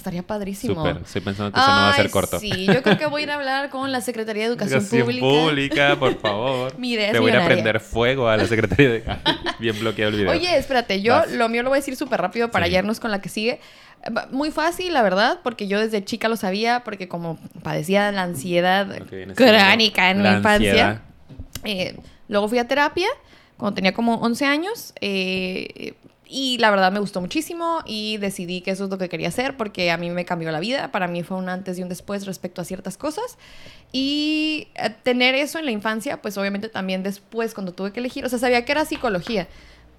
[0.00, 0.74] Estaría padrísimo.
[0.76, 1.02] Súper.
[1.04, 2.38] Estoy pensando que eso no va a ser corto.
[2.40, 5.20] Sí, yo creo que voy a ir a hablar con la Secretaría de Educación, Pública.
[5.26, 6.78] Pública, por favor.
[6.78, 9.04] Mi idea Te voy a prender fuego a la secretaría de...
[9.58, 10.30] Bien bloqueado el video.
[10.32, 11.30] Oye, espérate, yo Vas.
[11.32, 12.70] lo mío lo voy a decir súper rápido para Sí.
[12.72, 13.60] hallarnos con la que sigue.
[14.30, 18.22] Muy fácil, la verdad, porque yo desde chica lo sabía, porque como padecía de la
[18.22, 18.86] ansiedad
[19.36, 21.02] crónica en la mi infancia.
[21.64, 23.08] eh, luego fui a terapia
[23.58, 25.92] cuando tenía como 11 años eh,
[26.30, 29.56] y la verdad me gustó muchísimo y decidí que eso es lo que quería hacer
[29.56, 32.24] porque a mí me cambió la vida, para mí fue un antes y un después
[32.26, 33.36] respecto a ciertas cosas
[33.92, 38.24] y eh, tener eso en la infancia, pues obviamente también después cuando tuve que elegir,
[38.24, 39.48] o sea, sabía que era psicología,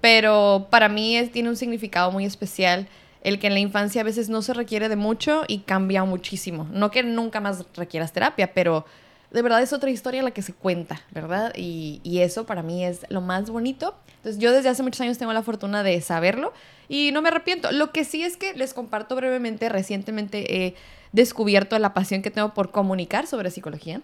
[0.00, 2.88] pero para mí es- tiene un significado muy especial
[3.22, 6.66] el que en la infancia a veces no se requiere de mucho y cambia muchísimo.
[6.72, 8.84] No que nunca más requieras terapia, pero
[9.32, 11.52] de verdad es otra historia la que se cuenta, ¿verdad?
[11.56, 13.96] Y, y eso para mí es lo más bonito.
[14.16, 16.52] Entonces yo desde hace muchos años tengo la fortuna de saberlo
[16.88, 17.72] y no me arrepiento.
[17.72, 20.74] Lo que sí es que les comparto brevemente, recientemente he
[21.12, 24.00] descubierto la pasión que tengo por comunicar sobre psicología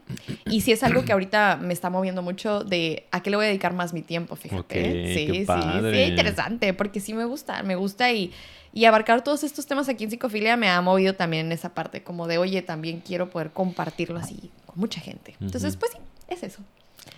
[0.46, 3.46] y sí es algo que ahorita me está moviendo mucho de a qué le voy
[3.46, 4.60] a dedicar más mi tiempo, fíjate.
[4.60, 4.72] Ok,
[5.14, 6.04] sí, qué sí, padre.
[6.04, 8.30] sí, interesante, porque sí me gusta, me gusta y,
[8.74, 12.02] y abarcar todos estos temas aquí en psicofilia me ha movido también en esa parte,
[12.02, 15.36] como de, oye, también quiero poder compartirlo así mucha gente.
[15.40, 16.62] Entonces, pues sí, es eso.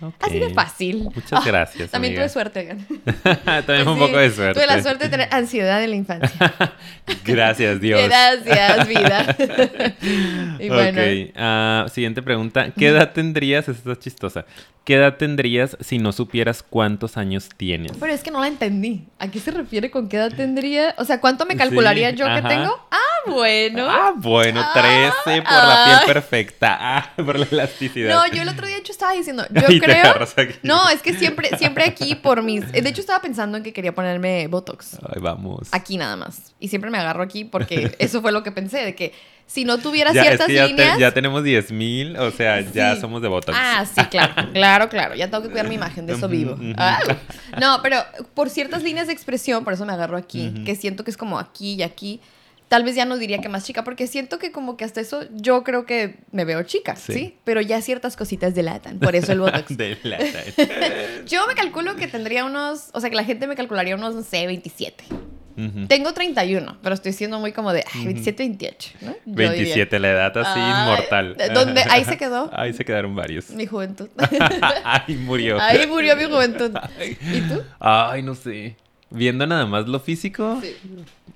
[0.01, 0.15] Ok.
[0.19, 1.03] Así de fácil.
[1.13, 2.23] Muchas Ah, gracias, También amiga.
[2.23, 2.77] tuve suerte.
[3.65, 4.53] También un Sí, poco de suerte.
[4.59, 6.53] Tuve la suerte de tener ansiedad en la infancia.
[7.25, 8.01] Gracias, Dios.
[8.03, 9.35] Gracias, vida.
[10.59, 11.01] y bueno.
[11.01, 12.71] Ok, ah, siguiente pregunta.
[12.77, 13.67] ¿Qué edad tendrías?
[13.69, 14.45] Esta es chistosa.
[14.83, 17.91] ¿Qué edad tendrías si no supieras cuántos años tienes?
[17.99, 19.05] Pero es que no la entendí.
[19.19, 20.95] ¿A qué se refiere con qué edad tendría?
[20.97, 22.87] O sea, ¿cuánto me calcularía Sí, yo que tengo?
[22.89, 23.87] Ah, bueno.
[23.87, 26.05] Ah, bueno, Ah, 13 por la piel ay.
[26.07, 26.77] perfecta.
[26.79, 28.09] Ah, por la elasticidad.
[28.27, 30.05] No, yo el otro día hecho estaba diciendo, yo te creo.
[30.05, 30.55] agarras aquí.
[30.63, 32.71] No, es que siempre, siempre aquí por mis.
[32.71, 34.97] De hecho, estaba pensando en que quería ponerme Botox.
[35.13, 35.69] Ay, vamos.
[35.71, 36.53] Aquí nada más.
[36.59, 39.13] Y siempre me agarro aquí porque eso fue lo que pensé, de que
[39.47, 40.97] si no tuviera Ya, es ciertas que ya, te- líneas.
[40.97, 43.57] ya tenemos 10 mil, o sea, ya somos de Botox.
[43.59, 45.15] Ah, sí, claro, claro, claro.
[45.15, 46.57] Ya tengo que cuidar mi imagen, de eso vivo.
[46.77, 46.99] Ah,
[47.59, 47.97] no, pero
[48.33, 51.37] por ciertas líneas de expresión, por eso me agarro aquí, que siento que es como
[51.37, 52.21] aquí y aquí.
[52.71, 55.25] Tal vez ya no diría que más chica, porque siento que como que hasta eso
[55.33, 57.11] yo creo que me veo chica, Sí.
[57.11, 57.35] ¿sí?
[57.43, 59.75] Pero ya ciertas cositas delatan, por eso el Botox.
[59.75, 60.23] De lata.
[61.27, 64.23] Yo me calculo que tendría unos, o sea, que la gente me calcularía unos, no
[64.23, 65.03] sé, 27.
[65.57, 65.87] Ujú.
[65.87, 69.11] Tengo 31, pero estoy siendo muy como de ay, 27, 28, ¿no?
[69.11, 69.49] Yo diría.
[69.51, 71.35] 27, la edad así inmortal.
[71.53, 71.83] ¿dónde?
[71.89, 72.49] Ahí se quedó.
[72.55, 73.49] Ahí se quedaron varios.
[73.49, 74.07] Mi juventud.
[74.85, 75.59] Ay, murió.
[75.59, 76.71] Ahí murió mi juventud.
[77.33, 77.61] ¿Y tú?
[77.81, 78.77] Ay, no sé.
[79.11, 80.73] Viendo nada más lo físico Sí.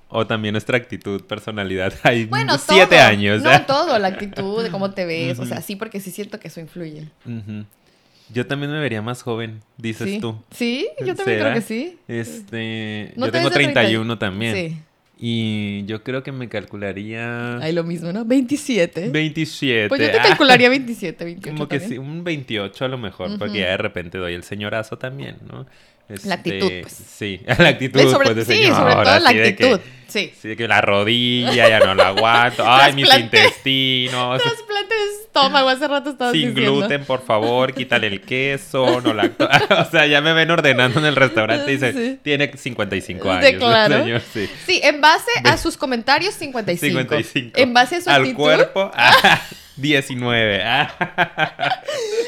[0.08, 1.92] o también nuestra actitud, personalidad.
[2.02, 3.04] Hay Bueno, siete todo.
[3.06, 3.42] años.
[3.42, 3.62] No ¿eh?
[3.66, 5.38] todo, la actitud, de cómo te ves.
[5.38, 7.08] O sea, sí, porque sí siento que eso influye.
[8.32, 10.18] Yo también me vería más joven, dices ¿Sí?
[10.20, 10.36] tú.
[10.50, 11.50] Sí, yo también ¿Será?
[11.52, 11.98] creo que sí.
[12.08, 14.54] Este, ¿No yo te tengo ves de 31 también.
[14.54, 14.78] Sí.
[15.18, 18.24] Y yo creo que me calcularía Ahí lo mismo, ¿no?
[18.24, 19.08] 27.
[19.10, 19.88] 27.
[19.88, 22.02] Pues yo te Ah, calcularía 27, 28 Como que también.
[22.02, 25.66] sí, un 28 a lo mejor, porque ya de repente doy el señorazo también, ¿no?
[26.24, 26.92] La actitud, Este, pues.
[27.16, 29.80] Sí, la actitud sobre- pues, de sí, sobre señora, todo la así de que- actitud.
[30.08, 30.32] Sí.
[30.40, 32.62] Sí, de que la rodilla ya no la aguanto.
[32.66, 34.40] Ay, mis intestinos.
[34.40, 36.78] Trasplante de estómago, hace rato estabas Sin diciendo.
[36.78, 39.48] gluten, por favor, quítale el queso, no lacto.
[39.70, 42.18] o sea, ya me ven ordenando en el restaurante y dice, Sí.
[42.22, 43.50] tiene 55 De años.
[43.50, 43.98] el claro.
[44.04, 44.48] señor, sí.
[44.64, 46.98] Sí, en base a sus comentarios, 55.
[47.00, 47.58] 55.
[47.60, 49.42] En base a su Al actitud, cuerpo, ah,
[49.76, 50.62] 19.
[50.64, 50.90] ah.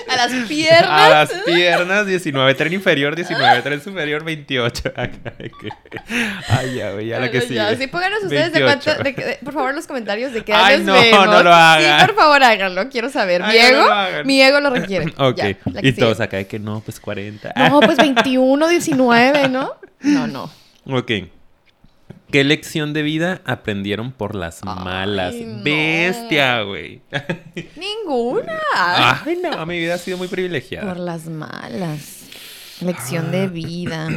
[0.08, 0.90] a las piernas.
[0.90, 2.54] A las piernas, 19.
[2.54, 3.62] Tren inferior, 19.
[3.62, 4.88] Tren superior, 28.
[4.96, 5.68] Acá, de que-
[6.48, 7.76] Ay, ya, güey, ya la que ya, sigue.
[7.76, 8.84] Sí, pónganos ustedes de 28.
[8.84, 11.26] cuánto, de de- por favor, los comentarios de qué Ay, no, vemos.
[11.26, 12.00] no lo hagan.
[12.00, 13.42] Sí, por favor, háganlo, quiero saber.
[13.42, 14.26] Ay, mi no, no ego, lo hagan.
[14.26, 15.06] mi ego lo requiere.
[15.18, 15.36] Ok.
[15.36, 15.48] Ya,
[15.82, 16.24] y todos sigue.
[16.24, 17.52] acá de que no, pues 40.
[17.56, 19.74] No, pues 21, 19, ¿no?
[20.00, 20.50] No, no.
[20.86, 21.10] Ok.
[22.30, 25.34] ¿Qué lección de vida aprendieron por las Ay, malas?
[25.34, 25.62] no.
[25.62, 27.00] Bestia, güey.
[27.76, 28.58] Ninguna.
[28.74, 30.86] Ay, no, mi vida ha sido muy privilegiada.
[30.86, 32.26] Por las malas.
[32.80, 34.08] Lección de vida.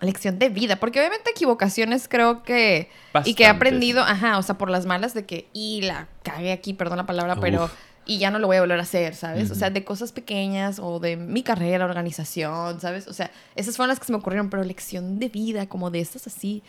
[0.00, 0.76] Lección de vida.
[0.76, 2.90] Porque obviamente equivocaciones creo que...
[3.24, 5.48] Y que he aprendido, ajá, o sea, por las malas de que...
[5.52, 7.70] Y la cagué aquí, perdón la palabra, pero...
[8.08, 9.50] Y ya no lo voy a volver a hacer, ¿sabes?
[9.50, 13.08] O sea, de cosas pequeñas o de mi carrera, organización, ¿sabes?
[13.08, 15.98] O sea, esas fueron las que se me ocurrieron, pero lección de vida, como de
[15.98, 16.62] estas así.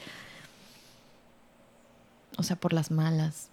[2.37, 3.49] O sea, por las malas.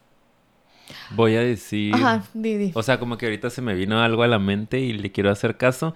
[1.10, 1.94] Voy a decir.
[1.94, 2.72] Ajá, Didi.
[2.74, 5.30] O sea, como que ahorita se me vino algo a la mente y le quiero
[5.30, 5.94] hacer caso.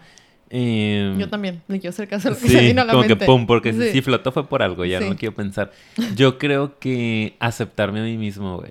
[0.51, 2.93] Em, Yo también, le quiero hacer caso a lo que Sí, se vino a la
[2.95, 3.91] como que pum, porque Sí.
[3.93, 5.13] si flotó fue por algo, ya no Sí.
[5.13, 5.73] lo quiero pensar.
[6.17, 8.71] Yo creo que aceptarme a mí mismo, güey.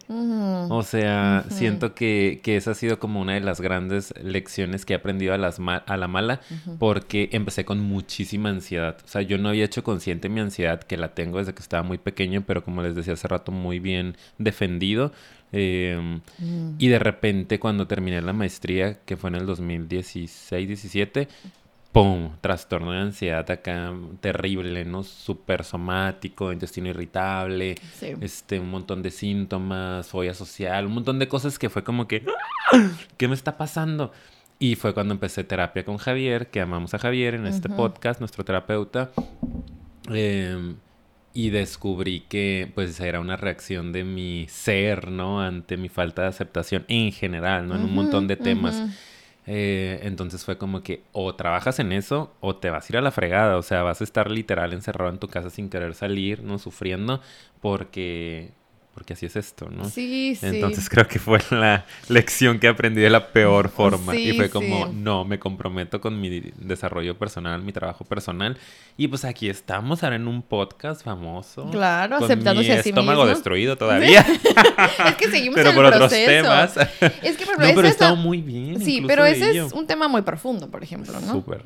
[0.70, 4.94] O sea, siento que, que esa ha sido como una de las grandes lecciones que
[4.94, 6.42] he aprendido a, las a la mala,
[6.80, 8.98] porque empecé con muchísima ansiedad.
[9.06, 11.84] O sea, yo no había hecho consciente mi ansiedad, que la tengo desde que estaba
[11.84, 15.12] muy pequeño, pero como les decía hace rato, muy bien defendido.
[15.54, 16.72] Eh, Mm.
[16.78, 21.28] y de repente cuando terminé la maestría, que fue en el 2016-17,
[21.92, 22.32] ¡pum!
[22.42, 25.04] Trastorno de ansiedad acá terrible, ¿no?
[25.04, 28.14] Súper somático, intestino irritable, Sí.
[28.22, 32.24] este, un montón de síntomas, fobia social, un montón de cosas que fue como que,
[32.72, 34.12] "Ah, ¿qué me está pasando?
[34.60, 38.44] Y fue cuando empecé terapia con Javier, que amamos a Javier en este podcast, nuestro
[38.44, 39.12] terapeuta.
[40.10, 40.78] em,
[41.34, 45.42] y descubrí que pues era una reacción de mi ser, ¿no?
[45.42, 47.76] Ante mi falta de aceptación en general, ¿no?
[47.76, 48.76] En un montón de temas.
[48.78, 48.90] ujú.
[49.50, 53.02] Eh, entonces fue como que o trabajas en eso o te vas a ir a
[53.02, 53.58] la fregada.
[53.58, 56.60] O sea, vas a estar literal encerrado en tu casa sin querer salir, ¿no?
[56.60, 57.22] Sufriendo
[57.62, 58.52] porque,
[58.98, 59.88] porque así es esto, ¿no?
[59.88, 60.48] Sí, sí.
[60.48, 64.16] Entonces creo que fue la lección que aprendí de la peor forma.
[64.16, 64.92] y fue como, sí.
[64.96, 68.58] no, me comprometo con mi desarrollo personal, mi trabajo personal.
[68.98, 71.70] Y pues aquí estamos ahora en un podcast famoso.
[71.70, 73.36] Claro, con aceptándose mi a sí estómago mismo.
[73.36, 74.26] destruido todavía.
[75.08, 76.32] es que seguimos pero en por el otros proceso.
[76.32, 76.78] temas.
[77.22, 78.82] Es que, por ejemplo, no, pero está- muy bien.
[78.82, 79.68] Sí, pero ese ello.
[79.68, 81.34] es un tema muy profundo, por ejemplo, ¿no?
[81.34, 81.64] Súper.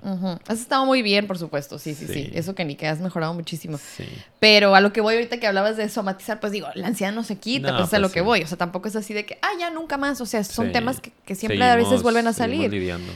[0.50, 2.32] Has estado muy bien, por supuesto, sí, sí, sí, Sí.
[2.34, 3.78] Eso que ni que has mejorado muchísimo.
[3.78, 4.04] Sí.
[4.41, 7.20] Pero a lo que voy ahorita que hablabas de somatizar, pues digo, la ansiedad no
[7.23, 8.25] se quita, No, pues es a pues lo que sí.
[8.25, 8.41] voy.
[8.43, 10.19] O sea, tampoco es así de que, ah, ya nunca más.
[10.21, 10.71] O sea, son Sí.
[10.71, 12.71] temas que, que siempre a veces vuelven a salir.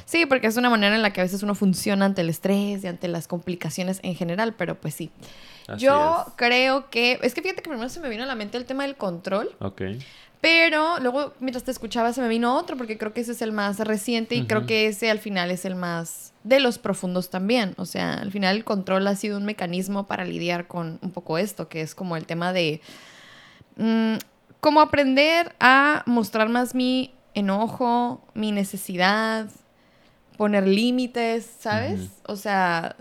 [0.06, 2.84] Sí, porque es una manera en la que a veces uno funciona ante el estrés
[2.84, 5.12] y ante las complicaciones en general, pero pues sí.
[5.68, 6.34] Así Yo es.
[6.36, 8.84] creo que, es que fíjate que primero se me vino a la mente el tema
[8.84, 9.82] del control, Ok.
[10.42, 13.52] pero luego mientras te escuchaba se me vino otro porque creo que ese es el
[13.52, 17.74] más reciente y creo que ese al final es el más de los profundos también.
[17.78, 21.40] O sea, al final el control ha sido un mecanismo para lidiar con un poco
[21.40, 22.80] esto, que es como el tema de
[23.78, 24.16] mm,
[24.60, 29.50] cómo aprender a mostrar más mi enojo, mi necesidad,
[30.38, 32.10] poner límites, ¿sabes?
[32.28, 32.96] O sea,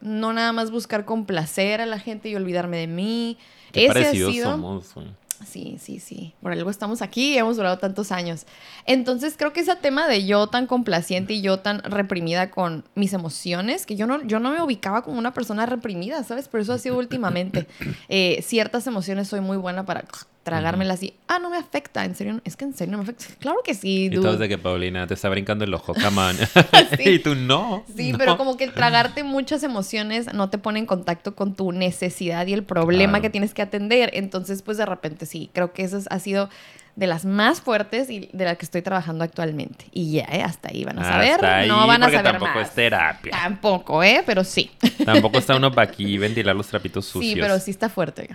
[0.00, 3.38] no nada más buscar complacer a la gente y olvidarme de mí.
[3.72, 5.08] Qué Ese ha sido- somos, güey.
[5.46, 6.34] Sí, sí, sí.
[6.40, 8.46] Por algo estamos aquí y hemos durado tantos años.
[8.86, 13.12] Entonces creo que ese tema de yo tan complaciente y yo tan reprimida con mis
[13.12, 16.48] emociones, que yo no, yo no me ubicaba como una persona reprimida, ¿sabes?
[16.48, 17.66] Pero eso ha sido últimamente.
[18.08, 20.04] Eh, ciertas emociones soy muy buena para
[20.44, 23.24] tragármelas y, ah, no me afecta, en serio, es que en serio no me afecta.
[23.40, 24.22] Claro que sí, Y dude.
[24.22, 26.36] todos de que Paulina te está brincando el ojo, come on.
[26.36, 27.02] Sí.
[27.10, 27.84] y tú no.
[27.96, 28.18] Sí, no.
[28.18, 32.46] pero como que el tragarte muchas emociones no te pone en contacto con tu necesidad
[32.46, 33.22] y el problema Claro.
[33.22, 34.10] que tienes que atender.
[34.12, 36.48] Entonces, pues de repente sí, creo que eso es- ha sido
[36.96, 39.86] de las más fuertes y de la que estoy trabajando actualmente.
[39.90, 40.42] Y ya, ¿eh?
[40.44, 41.32] Hasta ahí van a saber.
[41.32, 42.68] Hasta ahí, no van a saber tampoco más.
[42.68, 43.32] es terapia.
[43.32, 44.22] Tampoco, ¿eh?
[44.24, 44.70] Pero sí.
[45.04, 47.34] Tampoco está uno para aquí ventilar los trapitos sucios.
[47.34, 48.28] Sí, pero sí está fuerte.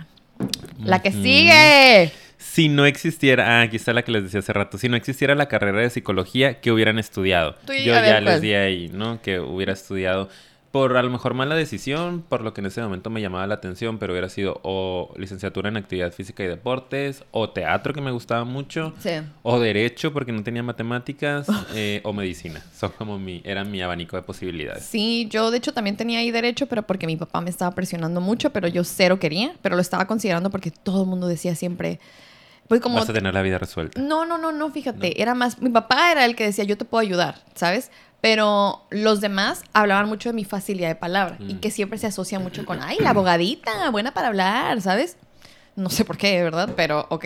[0.82, 2.12] La que sigue.
[2.38, 5.34] Si no existiera, ah, aquí está la que les decía hace rato, si no existiera
[5.34, 7.54] la carrera de psicología, ¿qué hubieran estudiado?
[7.66, 9.20] Tú y- Yo a ver, ya les di ahí, ¿no?
[9.22, 10.28] Que hubiera estudiado
[10.70, 13.54] por a lo mejor mala decisión, por lo que en ese momento me llamaba la
[13.54, 18.12] atención, pero hubiera sido o licenciatura en actividad física y deportes, o teatro que me
[18.12, 19.10] gustaba mucho, Sí.
[19.42, 22.62] o derecho porque no tenía matemáticas, eh, o medicina.
[22.72, 24.84] Son como mi, era mi abanico de posibilidades.
[24.84, 28.20] Sí, yo de hecho también tenía ahí derecho, pero porque mi papá me estaba presionando
[28.20, 31.98] mucho, pero yo cero quería, pero lo estaba considerando porque todo el mundo decía siempre,
[32.68, 32.94] pues como...
[32.94, 34.00] Vas a tener la vida resuelta.
[34.00, 36.84] No, no, no, no, fíjate, era más, mi papá era el que decía, yo te
[36.84, 37.90] puedo ayudar, ¿sabes?
[38.20, 41.60] Pero los demás hablaban mucho de mi facilidad de palabra y Mm.
[41.60, 45.16] que siempre se asocia mucho con, ay, la abogadita, buena para hablar, ¿sabes?
[45.76, 46.70] No sé por qué, ¿verdad?
[46.76, 47.24] Pero ok.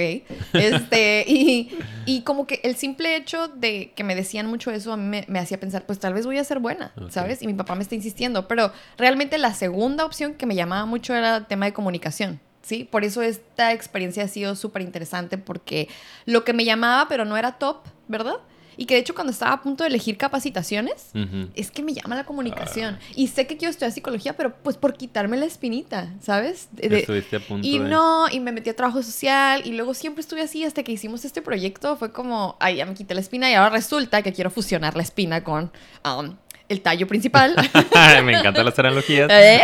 [0.52, 1.76] Este, y,
[2.06, 5.24] y como que el simple hecho de que me decían mucho eso a mí me,
[5.28, 7.10] me hacía pensar, pues tal vez voy a ser buena, Ok.
[7.10, 7.42] ¿sabes?
[7.42, 8.46] Y mi papá me está insistiendo.
[8.46, 12.40] Pero realmente la segunda opción que me llamaba mucho era el tema de comunicación.
[12.62, 12.84] ¿Sí?
[12.84, 15.88] Por eso esta experiencia ha sido súper interesante porque
[16.24, 17.78] lo que me llamaba, pero no era top,
[18.08, 18.36] ¿verdad?
[18.76, 21.10] Y que de hecho cuando estaba a punto de elegir capacitaciones,
[21.54, 22.98] es que me llama la comunicación.
[23.00, 23.04] Ah.
[23.14, 26.68] Y sé que quiero estudiar psicología, pero pues por quitarme la espinita, ¿sabes?
[26.72, 27.88] De- Estuviste a punto y de...
[27.88, 31.24] no, y me metí a trabajo social y luego siempre estuve así hasta que hicimos
[31.24, 31.96] este proyecto.
[31.96, 35.02] Fue como, ay, ya me quité la espina y ahora resulta que quiero fusionar la
[35.02, 35.70] espina con
[36.04, 36.36] um,
[36.68, 37.54] el tallo principal.
[38.24, 39.28] me encantan las analogías.
[39.32, 39.62] ¿Eh?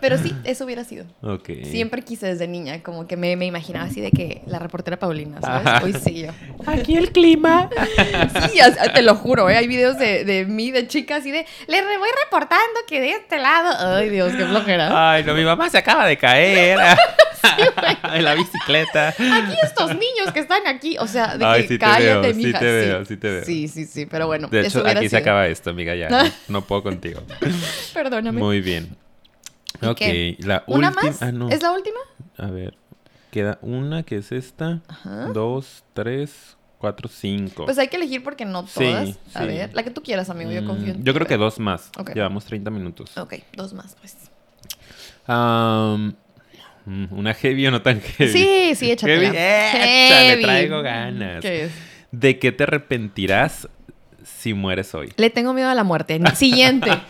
[0.00, 1.04] Pero sí, eso hubiera sido.
[1.22, 1.48] Ok.
[1.64, 5.40] Siempre quise desde niña, como que me, me imaginaba así de que la reportera Paulina,
[5.40, 5.68] ¿sabes?
[5.82, 6.32] Hoy sí yo.
[6.66, 7.70] Aquí el clima.
[8.50, 8.58] Sí,
[8.94, 9.56] te lo juro, ¿eh?
[9.56, 13.10] hay videos de, de mí, de chicas, así de, le re- voy reportando que de
[13.12, 13.96] este lado.
[13.96, 15.12] Ay, Dios, qué flojera.
[15.12, 16.78] Ay, no, mi mamá se acaba de caer.
[18.12, 19.08] De la bicicleta.
[19.08, 22.34] Aquí estos niños que están aquí, o sea, de Ay, que sí te cállate, veo,
[22.34, 22.58] sí mija.
[22.58, 23.44] te veo, sí te veo.
[23.44, 24.48] Sí, sí, sí, pero bueno.
[24.48, 26.08] De hecho, aquí se sido- acaba esto, amiga, ya.
[26.48, 27.22] No, puedo contigo.
[27.92, 28.40] Perdóname.
[28.40, 28.96] Muy bien.
[29.82, 30.36] ¿Y Ok, qué?
[30.40, 31.08] la ¿Una última.
[31.10, 31.22] más?
[31.22, 31.48] Ah, no.
[31.50, 31.98] ¿Es la última?
[32.38, 32.76] A ver.
[33.30, 34.80] Queda una que es esta.
[34.86, 35.26] Ajá.
[35.34, 37.64] Dos, tres, cuatro, cinco.
[37.64, 39.18] Pues hay que elegir porque no Sí, todas.
[39.34, 39.46] A sí.
[39.48, 41.04] ver, la que tú quieras, amigo, yo confío en Mm.
[41.04, 41.90] Yo creo que dos más.
[42.14, 43.16] Llevamos 30 minutos.
[43.18, 44.16] Ok, dos más, pues.
[46.86, 48.30] Mm, una heavy o no tan heavy.
[48.32, 49.32] Sí, sí, échatela.
[49.32, 49.36] Heavy.
[49.36, 50.42] Échale, Heavy.
[50.42, 51.40] traigo ganas.
[51.40, 51.72] ¿Qué es?
[52.12, 53.68] ¿De qué te arrepentirás
[54.24, 55.12] si mueres hoy?
[55.16, 56.20] Le tengo miedo a la muerte.
[56.34, 56.90] Siguiente.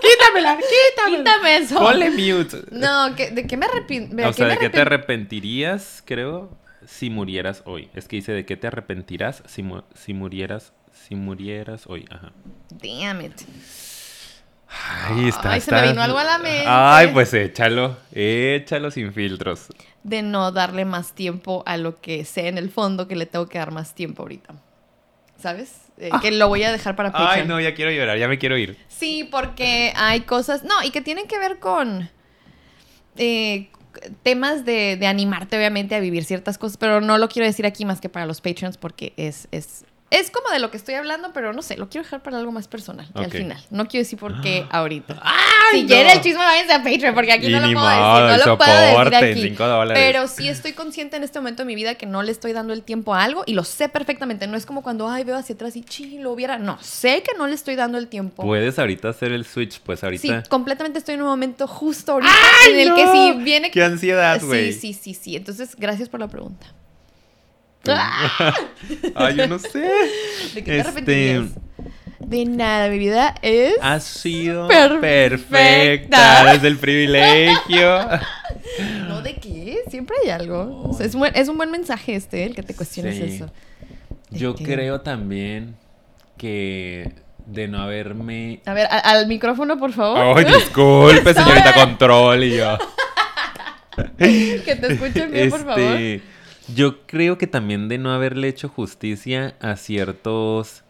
[0.00, 1.18] Quítamela, quítamela.
[1.18, 1.78] Quítame eso.
[1.78, 2.58] Ponle mute.
[2.70, 4.16] No, ¿qué- ¿de qué me arrepiento?
[4.28, 7.90] O sea, ¿de qué te arrepentirías, creo, si murieras hoy?
[7.94, 12.06] Es que dice, ¿de qué te arrepentirás si, mu- si murieras, si murieras hoy?
[12.10, 12.32] Ajá.
[12.70, 13.32] Damn it.
[14.70, 15.52] Ay, está.
[15.52, 16.64] Ay, se me vino algo a la mente.
[16.66, 17.96] Ay, pues échalo.
[18.12, 19.66] Échalo sin filtros.
[20.02, 23.46] De no darle más tiempo a lo que sé en el fondo que le tengo
[23.48, 24.54] que dar más tiempo ahorita.
[25.38, 25.76] ¿Sabes?
[25.98, 27.32] Eh, que lo voy a dejar para Patreon.
[27.32, 28.76] Ay, no, ya quiero llorar, ya me quiero ir.
[28.88, 32.10] Sí, porque hay cosas, no, y que tienen que ver con
[33.16, 33.70] eh,
[34.22, 37.84] temas de, de animarte, obviamente, a vivir ciertas cosas, pero no lo quiero decir aquí
[37.84, 41.32] más que para los Patreons porque es, es, es como de lo que estoy hablando,
[41.34, 43.62] pero no sé, lo quiero dejar para algo más personal, que al final.
[43.70, 45.20] No quiero decir por qué ahorita.
[45.22, 45.88] ¡Ay, si no!
[45.88, 48.52] quieren el chisme, váyanse a Patreon, porque aquí Y no lo puedo modo, decir, no
[48.52, 49.54] lo puedo decir aquí.
[49.94, 52.72] Pero sí estoy consciente en este momento de mi vida que no le estoy dando
[52.72, 54.46] el tiempo a algo y lo sé perfectamente.
[54.46, 56.58] No es como cuando, ay, veo hacia atrás y chi, lo hubiera.
[56.58, 58.42] No, sé que no le estoy dando el tiempo.
[58.44, 60.44] Puedes ahorita hacer el switch, pues Sí, ahorita.
[60.48, 62.32] completamente estoy en un momento justo ahorita
[62.70, 63.12] en el que no!
[63.12, 63.70] si viene...
[63.70, 64.72] ¡Qué ansiedad, güey!
[64.72, 65.36] Sí, sí, sí, sí.
[65.36, 66.66] Entonces, gracias por la pregunta.
[69.14, 69.90] Ay, yo no sé.
[70.54, 71.50] ¿De qué te Este?
[72.20, 73.74] De nada, mi vida es...
[73.80, 75.00] Has sido Perfecta.
[75.00, 78.00] perfecta desde el privilegio.
[79.08, 79.78] No, ¿de qué?
[79.90, 80.82] Siempre hay algo.
[80.90, 83.22] O sea, es, un buen, es un buen mensaje este, el que te cuestiones Sí.
[83.24, 83.46] eso.
[84.30, 84.64] ¿De Yo qué?
[84.64, 85.74] creo también
[86.36, 87.12] que
[87.46, 88.60] de no haberme.
[88.66, 90.38] A ver, a- al micrófono, por favor.
[90.38, 92.78] Ay, disculpe, señorita Control y yo.
[94.18, 95.98] que te escuchen bien, por favor.
[96.74, 100.84] Yo creo que también de no haberle hecho justicia a ciertos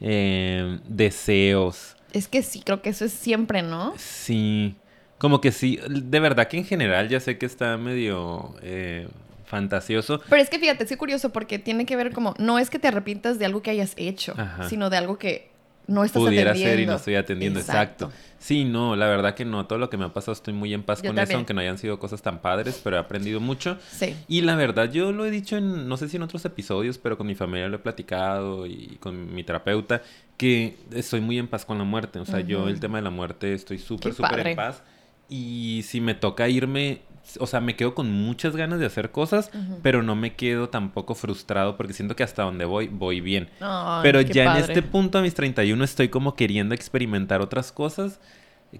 [0.00, 1.96] eh, deseos.
[2.12, 3.94] Es que sí, creo que eso es siempre, ¿no?
[3.96, 4.74] Sí,
[5.18, 9.08] como que sí, de verdad que en general ya sé que está medio eh,
[9.46, 10.20] fantasioso.
[10.28, 12.88] Pero es que fíjate, es curioso porque tiene que ver como, no es que te
[12.88, 14.68] arrepientas de algo que hayas hecho, Ajá.
[14.68, 15.50] sino de algo que
[15.86, 16.74] no estás Pudiera atendiendo.
[16.76, 18.12] ser y no estoy atendiendo, exacto.
[18.42, 20.82] Sí, no, la verdad que no, todo lo que me ha pasado estoy muy en
[20.82, 21.28] paz Yo con también.
[21.28, 23.78] eso, aunque no hayan sido cosas tan padres, pero he aprendido mucho.
[23.88, 24.16] Sí.
[24.26, 27.16] Y la verdad, yo lo he dicho en, no sé si en otros episodios, pero
[27.16, 30.02] con mi familia lo he platicado y con mi terapeuta,
[30.36, 32.18] que estoy muy en paz con la muerte.
[32.18, 34.82] O sea, yo el tema de la muerte estoy súper, súper en paz.
[35.28, 37.02] Y si me toca irme,
[37.38, 39.50] o sea, me quedo con muchas ganas de hacer cosas,
[39.82, 43.48] pero no me quedo tampoco frustrado porque siento que hasta donde voy, voy bien.
[43.60, 48.20] Ay, Pero ya en este punto, a mis 31, estoy como queriendo experimentar otras cosas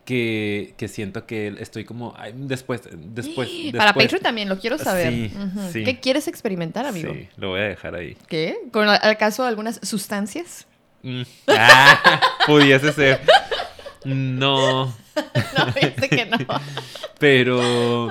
[0.05, 4.07] que, que siento que estoy como, ay, después, después, Para después.
[4.07, 5.13] Patreon también lo quiero saber.
[5.13, 5.61] Sí, Ujú.
[5.73, 5.85] sí.
[5.85, 7.13] ¿Qué quieres experimentar, amigo?
[7.13, 8.17] Sí, lo voy a dejar ahí.
[8.29, 8.57] ¿Qué?
[8.73, 10.67] ¿Con acaso algunas sustancias?
[11.03, 11.23] Mm.
[11.49, 13.21] Ah, pudiese ser.
[14.05, 14.87] No,
[15.57, 16.39] No, dice que no.
[17.19, 18.11] pero...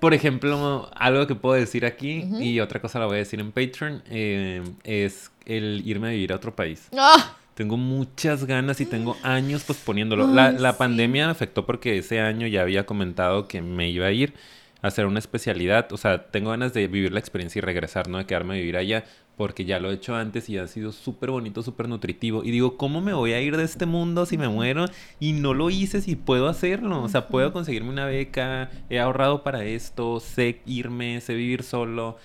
[0.00, 3.52] Por ejemplo, algo que puedo decir aquí y otra cosa la voy a decir en
[3.52, 6.88] Patreon eh, es el irme a vivir a otro país.
[6.96, 10.26] Ah, Tengo muchas ganas y tengo años posponiéndolo.
[10.26, 10.76] La, Ay, la sí.
[10.78, 14.34] pandemia me afectó porque ese año ya había comentado que me iba a ir
[14.82, 15.90] a hacer una especialidad.
[15.92, 18.76] O sea, tengo ganas de vivir la experiencia y regresar, no de quedarme a vivir
[18.76, 19.04] allá,
[19.36, 22.42] porque ya lo he hecho antes y ha sido súper bonito, súper nutritivo.
[22.42, 24.86] Y digo, ¿cómo me voy a ir de este mundo si me muero?
[25.20, 27.02] Y no lo hice si puedo hacerlo.
[27.02, 32.16] O sea, puedo conseguirme una beca, he ahorrado para esto, sé irme, sé vivir solo.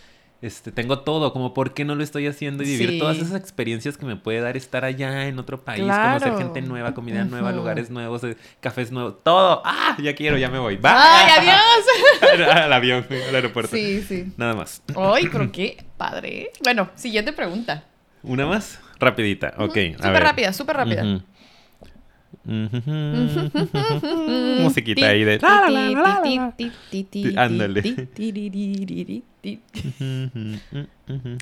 [0.41, 2.99] Este, tengo todo, como por qué no lo estoy haciendo y vivir Sí.
[2.99, 6.19] todas esas experiencias que me puede dar estar allá en otro país, Claro.
[6.19, 9.61] conocer gente nueva, comida nueva, lugares nuevos, eh, cafés nuevos, todo.
[9.63, 9.95] ¡Ah!
[10.01, 10.77] Ya quiero, ya me voy.
[10.77, 10.91] ¡Bye!
[10.95, 12.47] ¡Ay, adiós!
[12.49, 13.75] al avión, al aeropuerto.
[13.75, 14.33] Sí, sí.
[14.35, 14.81] Nada más.
[14.95, 16.49] Ay, pero qué padre.
[16.63, 17.83] Bueno, siguiente pregunta.
[18.23, 18.79] ¿Una más?
[18.99, 19.77] Rapidita, ok.
[19.97, 21.21] Súper rápida, súper rápida.
[24.61, 25.39] Musiquita ahí de...
[27.35, 28.07] Ándale.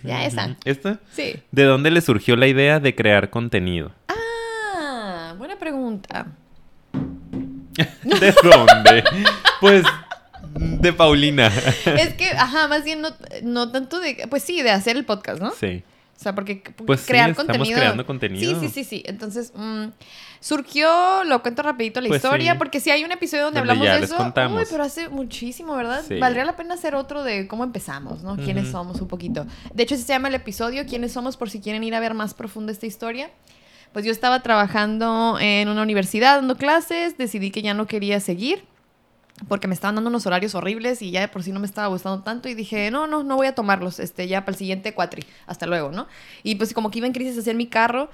[0.04, 0.58] Ya, esa.
[0.66, 1.00] ¿Esta?
[1.12, 1.36] Sí.
[1.52, 3.92] ¿De dónde le surgió la idea de crear contenido?
[4.08, 6.28] Ah, buena pregunta.
[8.04, 9.04] ¿De dónde?
[9.62, 9.86] Pues
[10.56, 11.48] de Paulina.
[11.86, 13.10] Es que, ajá, más bien no,
[13.44, 15.52] no tanto de, pues sí, de hacer el podcast, ¿no?
[15.52, 15.84] Sí.
[16.20, 17.80] O sea, porque Pues sí, crear estamos contenido.
[17.80, 18.60] creando contenido.
[18.60, 19.04] Sí, sí, sí, sí.
[19.06, 19.86] Entonces, mm,
[20.42, 22.58] surgió, lo cuento rapidito la Pues historia, sí.
[22.58, 24.18] porque si hay un episodio donde, Donde hablamos de eso.
[24.18, 24.60] contamos.
[24.64, 26.04] Uy, pero hace muchísimo, ¿verdad?
[26.06, 26.20] Sí.
[26.20, 28.36] Valdría la pena hacer otro de cómo empezamos, ¿no?
[28.36, 29.46] Quiénes somos un poquito.
[29.74, 31.38] De hecho, ese se llama el episodio ¿Quiénes somos?
[31.38, 33.30] Por si quieren ir a ver más profundo esta historia.
[33.94, 38.64] Pues yo estaba trabajando en una universidad dando clases, decidí que ya no quería seguir
[39.48, 41.88] porque me estaban dando unos horarios horribles y ya de por sí no me estaba
[41.88, 44.94] gustando tanto y dije, no, no, no voy a tomarlos, este, ya para el siguiente
[44.94, 46.08] cuatri, hasta luego, ¿no?
[46.44, 48.10] Y pues como que iba en crisis hacia mi carro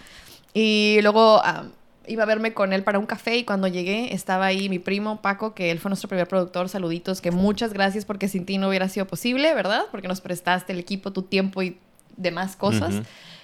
[0.53, 1.65] y luego ah,
[2.07, 5.21] iba a verme con él para un café y cuando llegué estaba ahí mi primo
[5.21, 8.69] Paco, que él fue nuestro primer productor, saluditos, que muchas gracias porque sin ti no
[8.69, 9.83] hubiera sido posible, ¿verdad?
[9.91, 11.77] Porque nos prestaste el equipo, tu tiempo y
[12.17, 12.95] demás cosas.
[12.95, 13.03] Ujú.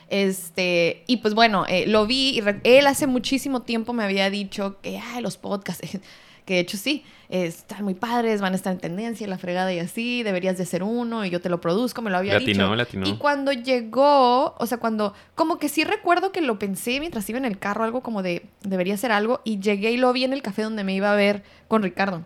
[0.10, 4.78] Este, y pues bueno, eh, lo vi y él hace muchísimo tiempo me había dicho
[4.82, 5.88] que, ay, los podcasts,
[6.46, 9.80] que de hecho sí, están muy padres, van a estar en tendencia, la fregada y
[9.80, 12.70] así, deberías de hacer uno y yo te lo produzco, me lo había Le dicho.
[12.74, 13.08] atinó.
[13.08, 17.40] Y cuando llegó, o sea, cuando, como que sí recuerdo que lo pensé mientras iba
[17.40, 20.34] en el carro, algo como de, debería hacer algo, y llegué y lo vi en
[20.34, 22.26] el café donde me iba a ver con Ricardo.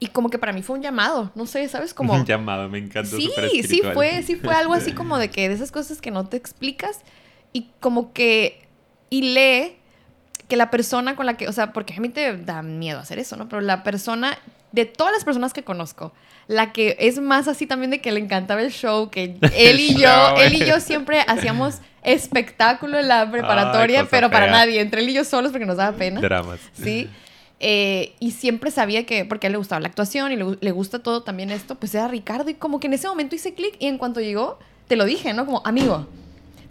[0.00, 1.94] Y como que para mí fue un llamado, no sé, ¿sabes?
[1.94, 2.14] Como...
[2.14, 3.16] Un llamado, me encanta.
[3.16, 3.30] Sí,
[3.62, 6.36] sí fue, sí fue algo así como de que de esas cosas que no te
[6.36, 7.02] explicas
[7.52, 8.66] y como que
[9.08, 9.76] y lee
[10.48, 13.18] que la persona con la que, o sea, porque a mí te da miedo hacer
[13.18, 13.48] eso, ¿no?
[13.48, 14.38] Pero la persona
[14.72, 16.12] de todas las personas que conozco,
[16.46, 19.94] la que es más así también de que le encantaba el show, que él y
[19.94, 25.08] yo, él y yo siempre hacíamos espectáculo en la preparatoria, pero para nadie, entre él
[25.08, 26.20] y yo solos porque nos daba pena.
[26.20, 26.60] Dramas.
[26.74, 27.08] Sí.
[27.60, 30.70] Eh, y siempre sabía que, porque a él le gustaba la actuación y le, le
[30.72, 32.50] gusta todo también esto, pues era Ricardo.
[32.50, 35.32] Y como que en ese momento hice clic y en cuanto llegó, te lo dije,
[35.32, 35.46] ¿no?
[35.46, 36.06] Como, amigo,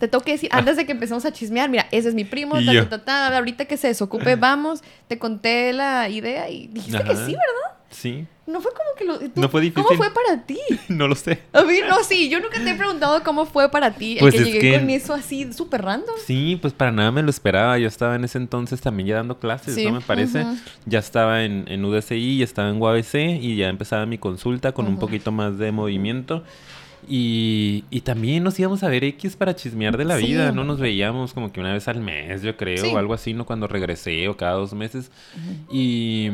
[0.04, 2.56] te tengo que decir, antes de que empecemos a chismear, mira, ese es mi primo,
[2.66, 4.82] ta, ta, ta, ta, ahorita que se desocupe, vamos.
[5.08, 7.78] Te conté la idea y dijiste que sí, ¿verdad?
[7.89, 9.20] Sí, No fue como que lo...
[9.20, 9.97] tú- No fue ¿Cómo difícil.
[9.97, 10.58] fue para ti?
[10.89, 11.43] no lo sé.
[11.54, 14.14] A mí, no, sí, yo nunca te he preguntado cómo fue para ti.
[14.14, 16.16] El Pues que es llegué que- con eso así, súper random.
[16.26, 17.78] Sí, pues para nada me lo esperaba.
[17.78, 19.91] Yo estaba en ese entonces también ya dando clases, Sí, ¿no?
[19.93, 20.43] Me parece.
[20.86, 24.88] Ya estaba en, en UDCI, ya estaba en UABC y ya empezaba mi consulta con
[24.88, 26.43] un poquito más de movimiento.
[27.08, 30.26] Y, y también nos íbamos a ver X para chismear de la Sí.
[30.28, 30.64] vida, ¿no?
[30.64, 32.91] Nos veíamos como que una vez al mes, yo creo, Sí.
[32.93, 33.45] o algo así, ¿no?
[33.45, 35.12] Cuando regresé o cada dos meses.
[35.72, 36.30] Y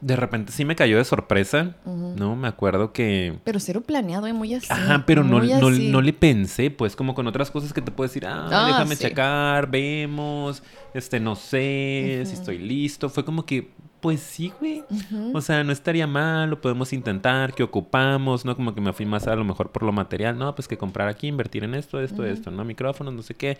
[0.00, 1.76] de repente sí me cayó de sorpresa.
[1.86, 2.34] ¿no?
[2.36, 3.38] Me acuerdo que...
[3.44, 4.32] Pero cero planeado, ¿eh?
[4.32, 4.66] Muy así.
[4.68, 8.08] Ajá, pero no, no, no le pensé, pues, como con otras cosas que te puedo
[8.08, 9.04] decir, ah, Ah, déjame sí.
[9.04, 10.62] checar, vemos,
[10.94, 13.08] este, no sé, si estoy listo.
[13.08, 13.70] Fue como que,
[14.02, 14.84] pues sí, güey.
[15.32, 18.54] O sea, no estaría mal, lo podemos intentar, que ocupamos, ¿no?
[18.56, 20.54] Como que me fui más a lo mejor por lo material, ¿no?
[20.54, 22.64] Pues que comprar aquí, invertir en esto, esto, esto, ¿no?
[22.64, 23.56] Micrófonos, no sé qué.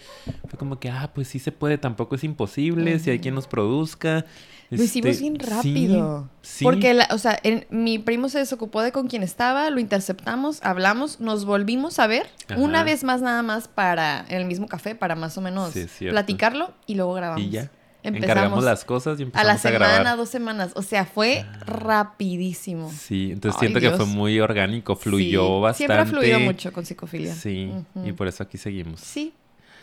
[0.49, 3.47] Fue como que, ah, pues sí se puede, tampoco es imposible, si hay quien nos
[3.47, 4.27] produzca.
[4.71, 6.29] Lo hicimos Este, bien rápido.
[6.41, 6.65] sí.
[6.65, 10.61] Porque, la- o sea, en- mi primo se desocupó de con quien estaba, lo interceptamos,
[10.65, 12.59] hablamos, nos volvimos a ver Ajá.
[12.61, 15.87] una vez más nada más para, en el mismo café, para más o menos Sí,
[16.09, 17.45] platicarlo y luego grabamos.
[17.45, 17.71] Y ya.
[18.05, 20.17] Empezamos Encargamos las cosas y a empezamos la a, semana, grabar.
[20.17, 20.73] dos semanas.
[20.75, 22.91] O sea, fue rapidísimo.
[22.91, 25.77] Sí, entonces Ay, siento que fue muy orgánico, fluyó Sí, bastante.
[25.79, 27.35] Siempre ha fluido mucho con psicofilia.
[27.35, 27.71] Sí,
[28.05, 29.01] y por eso aquí seguimos.
[29.01, 29.33] Sí.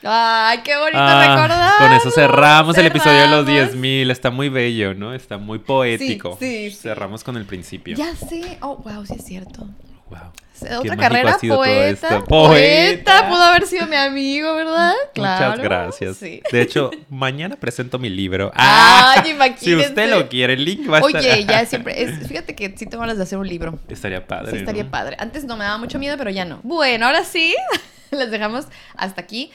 [0.04, 1.72] Ay, qué bonito Ah, recordar.
[1.78, 3.76] con eso cerramos el episodio de los Cerramos.
[3.76, 4.12] 10.000.
[4.12, 5.14] Está muy bello, ¿no?
[5.14, 6.38] Está muy poético.
[6.40, 6.76] sí, sí.
[6.78, 7.96] Cerramos con el principio.
[7.98, 8.58] Ya sé.
[8.62, 9.68] Oh, wow, sí es cierto.
[10.10, 10.20] Wow.
[10.64, 12.08] Otra mágico carrera, poeta, esto.
[12.26, 12.26] poeta.
[12.26, 13.30] ¡Poeta!
[13.30, 14.94] Pudo haber sido mi amigo, ¿verdad?
[15.14, 15.50] Claro.
[15.52, 16.18] Muchas gracias.
[16.18, 16.42] Sí.
[16.52, 18.52] De hecho, mañana presento mi libro.
[18.56, 21.22] Ay, Si usted lo quiere, el link va a estar.
[21.22, 22.02] Oye, ya siempre.
[22.04, 23.80] es- fíjate que sí tengo ganas de hacer un libro.
[23.88, 24.52] Estaría padre.
[24.52, 24.92] Sí, estaría ¿no?
[24.92, 25.16] padre.
[25.20, 26.60] Antes no me daba mucho miedo, pero ya no.
[26.64, 27.56] Bueno, ahora sí,
[28.12, 29.52] les dejamos hasta aquí.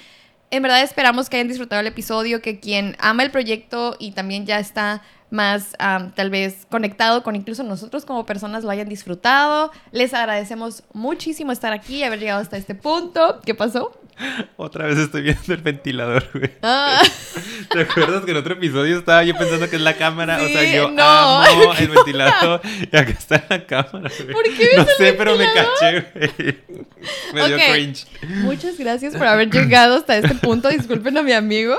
[0.50, 4.46] En verdad esperamos que hayan disfrutado el episodio, que quien ama el proyecto y también
[4.46, 5.02] ya está
[5.34, 9.70] más am, tal vez conectado con incluso nosotros como personas lo hayan disfrutado.
[9.92, 13.40] Les agradecemos muchísimo estar aquí y haber llegado hasta este punto.
[13.44, 13.92] ¿Qué pasó?
[14.56, 16.50] Otra vez estoy viendo el ventilador, güey.
[16.62, 17.02] Ah,
[17.72, 20.36] ¿Te acuerdas que en otro episodio estaba yo pensando que es la cámara?
[20.42, 21.02] o sea, Sí, yo no.
[21.02, 24.32] amo el ventilador y acá está la cámara, güey.
[24.32, 25.72] ¿Por qué No ves el sé, pero me ventilador?
[25.78, 26.58] caché, güey.
[27.34, 27.62] Me dio Ok.
[27.72, 28.06] cringe.
[28.42, 30.68] Muchas gracias por haber llegado hasta este punto.
[30.68, 31.76] Disculpen a mi amigo.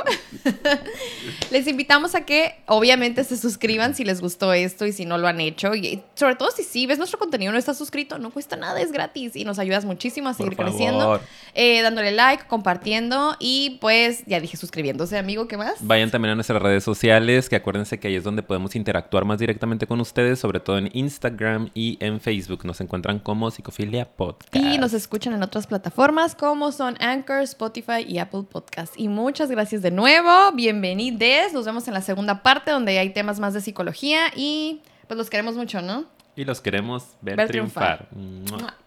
[1.51, 5.27] Les invitamos a que obviamente se suscriban si les gustó esto y si no lo
[5.27, 5.73] han hecho.
[5.75, 8.91] Y sobre todo si sí ves nuestro contenido no estás suscrito, no cuesta nada, es
[8.91, 11.19] gratis y nos ayudas muchísimo a seguir creciendo.
[11.53, 15.75] Eh, dándole like, compartiendo y pues ya dije suscribiéndose, amigo, ¿qué más?
[15.79, 19.39] Vayan también a nuestras redes sociales, que acuérdense que ahí es donde podemos interactuar más
[19.39, 22.65] directamente con ustedes, sobre todo en Instagram y en Facebook.
[22.65, 24.55] Nos encuentran como Psicofilia Podcast.
[24.55, 28.93] Y nos escuchan en otras plataformas como son Anchor, Spotify y Apple Podcast.
[28.97, 30.51] Y muchas gracias de nuevo.
[30.53, 31.53] Bienvenidos.
[31.53, 35.29] Nos vemos en la segunda parte donde hay temas más de psicología y pues los
[35.29, 36.05] queremos mucho, ¿no?
[36.35, 38.07] Y los queremos ver, Ver triunfar.
[38.09, 38.84] triunfar.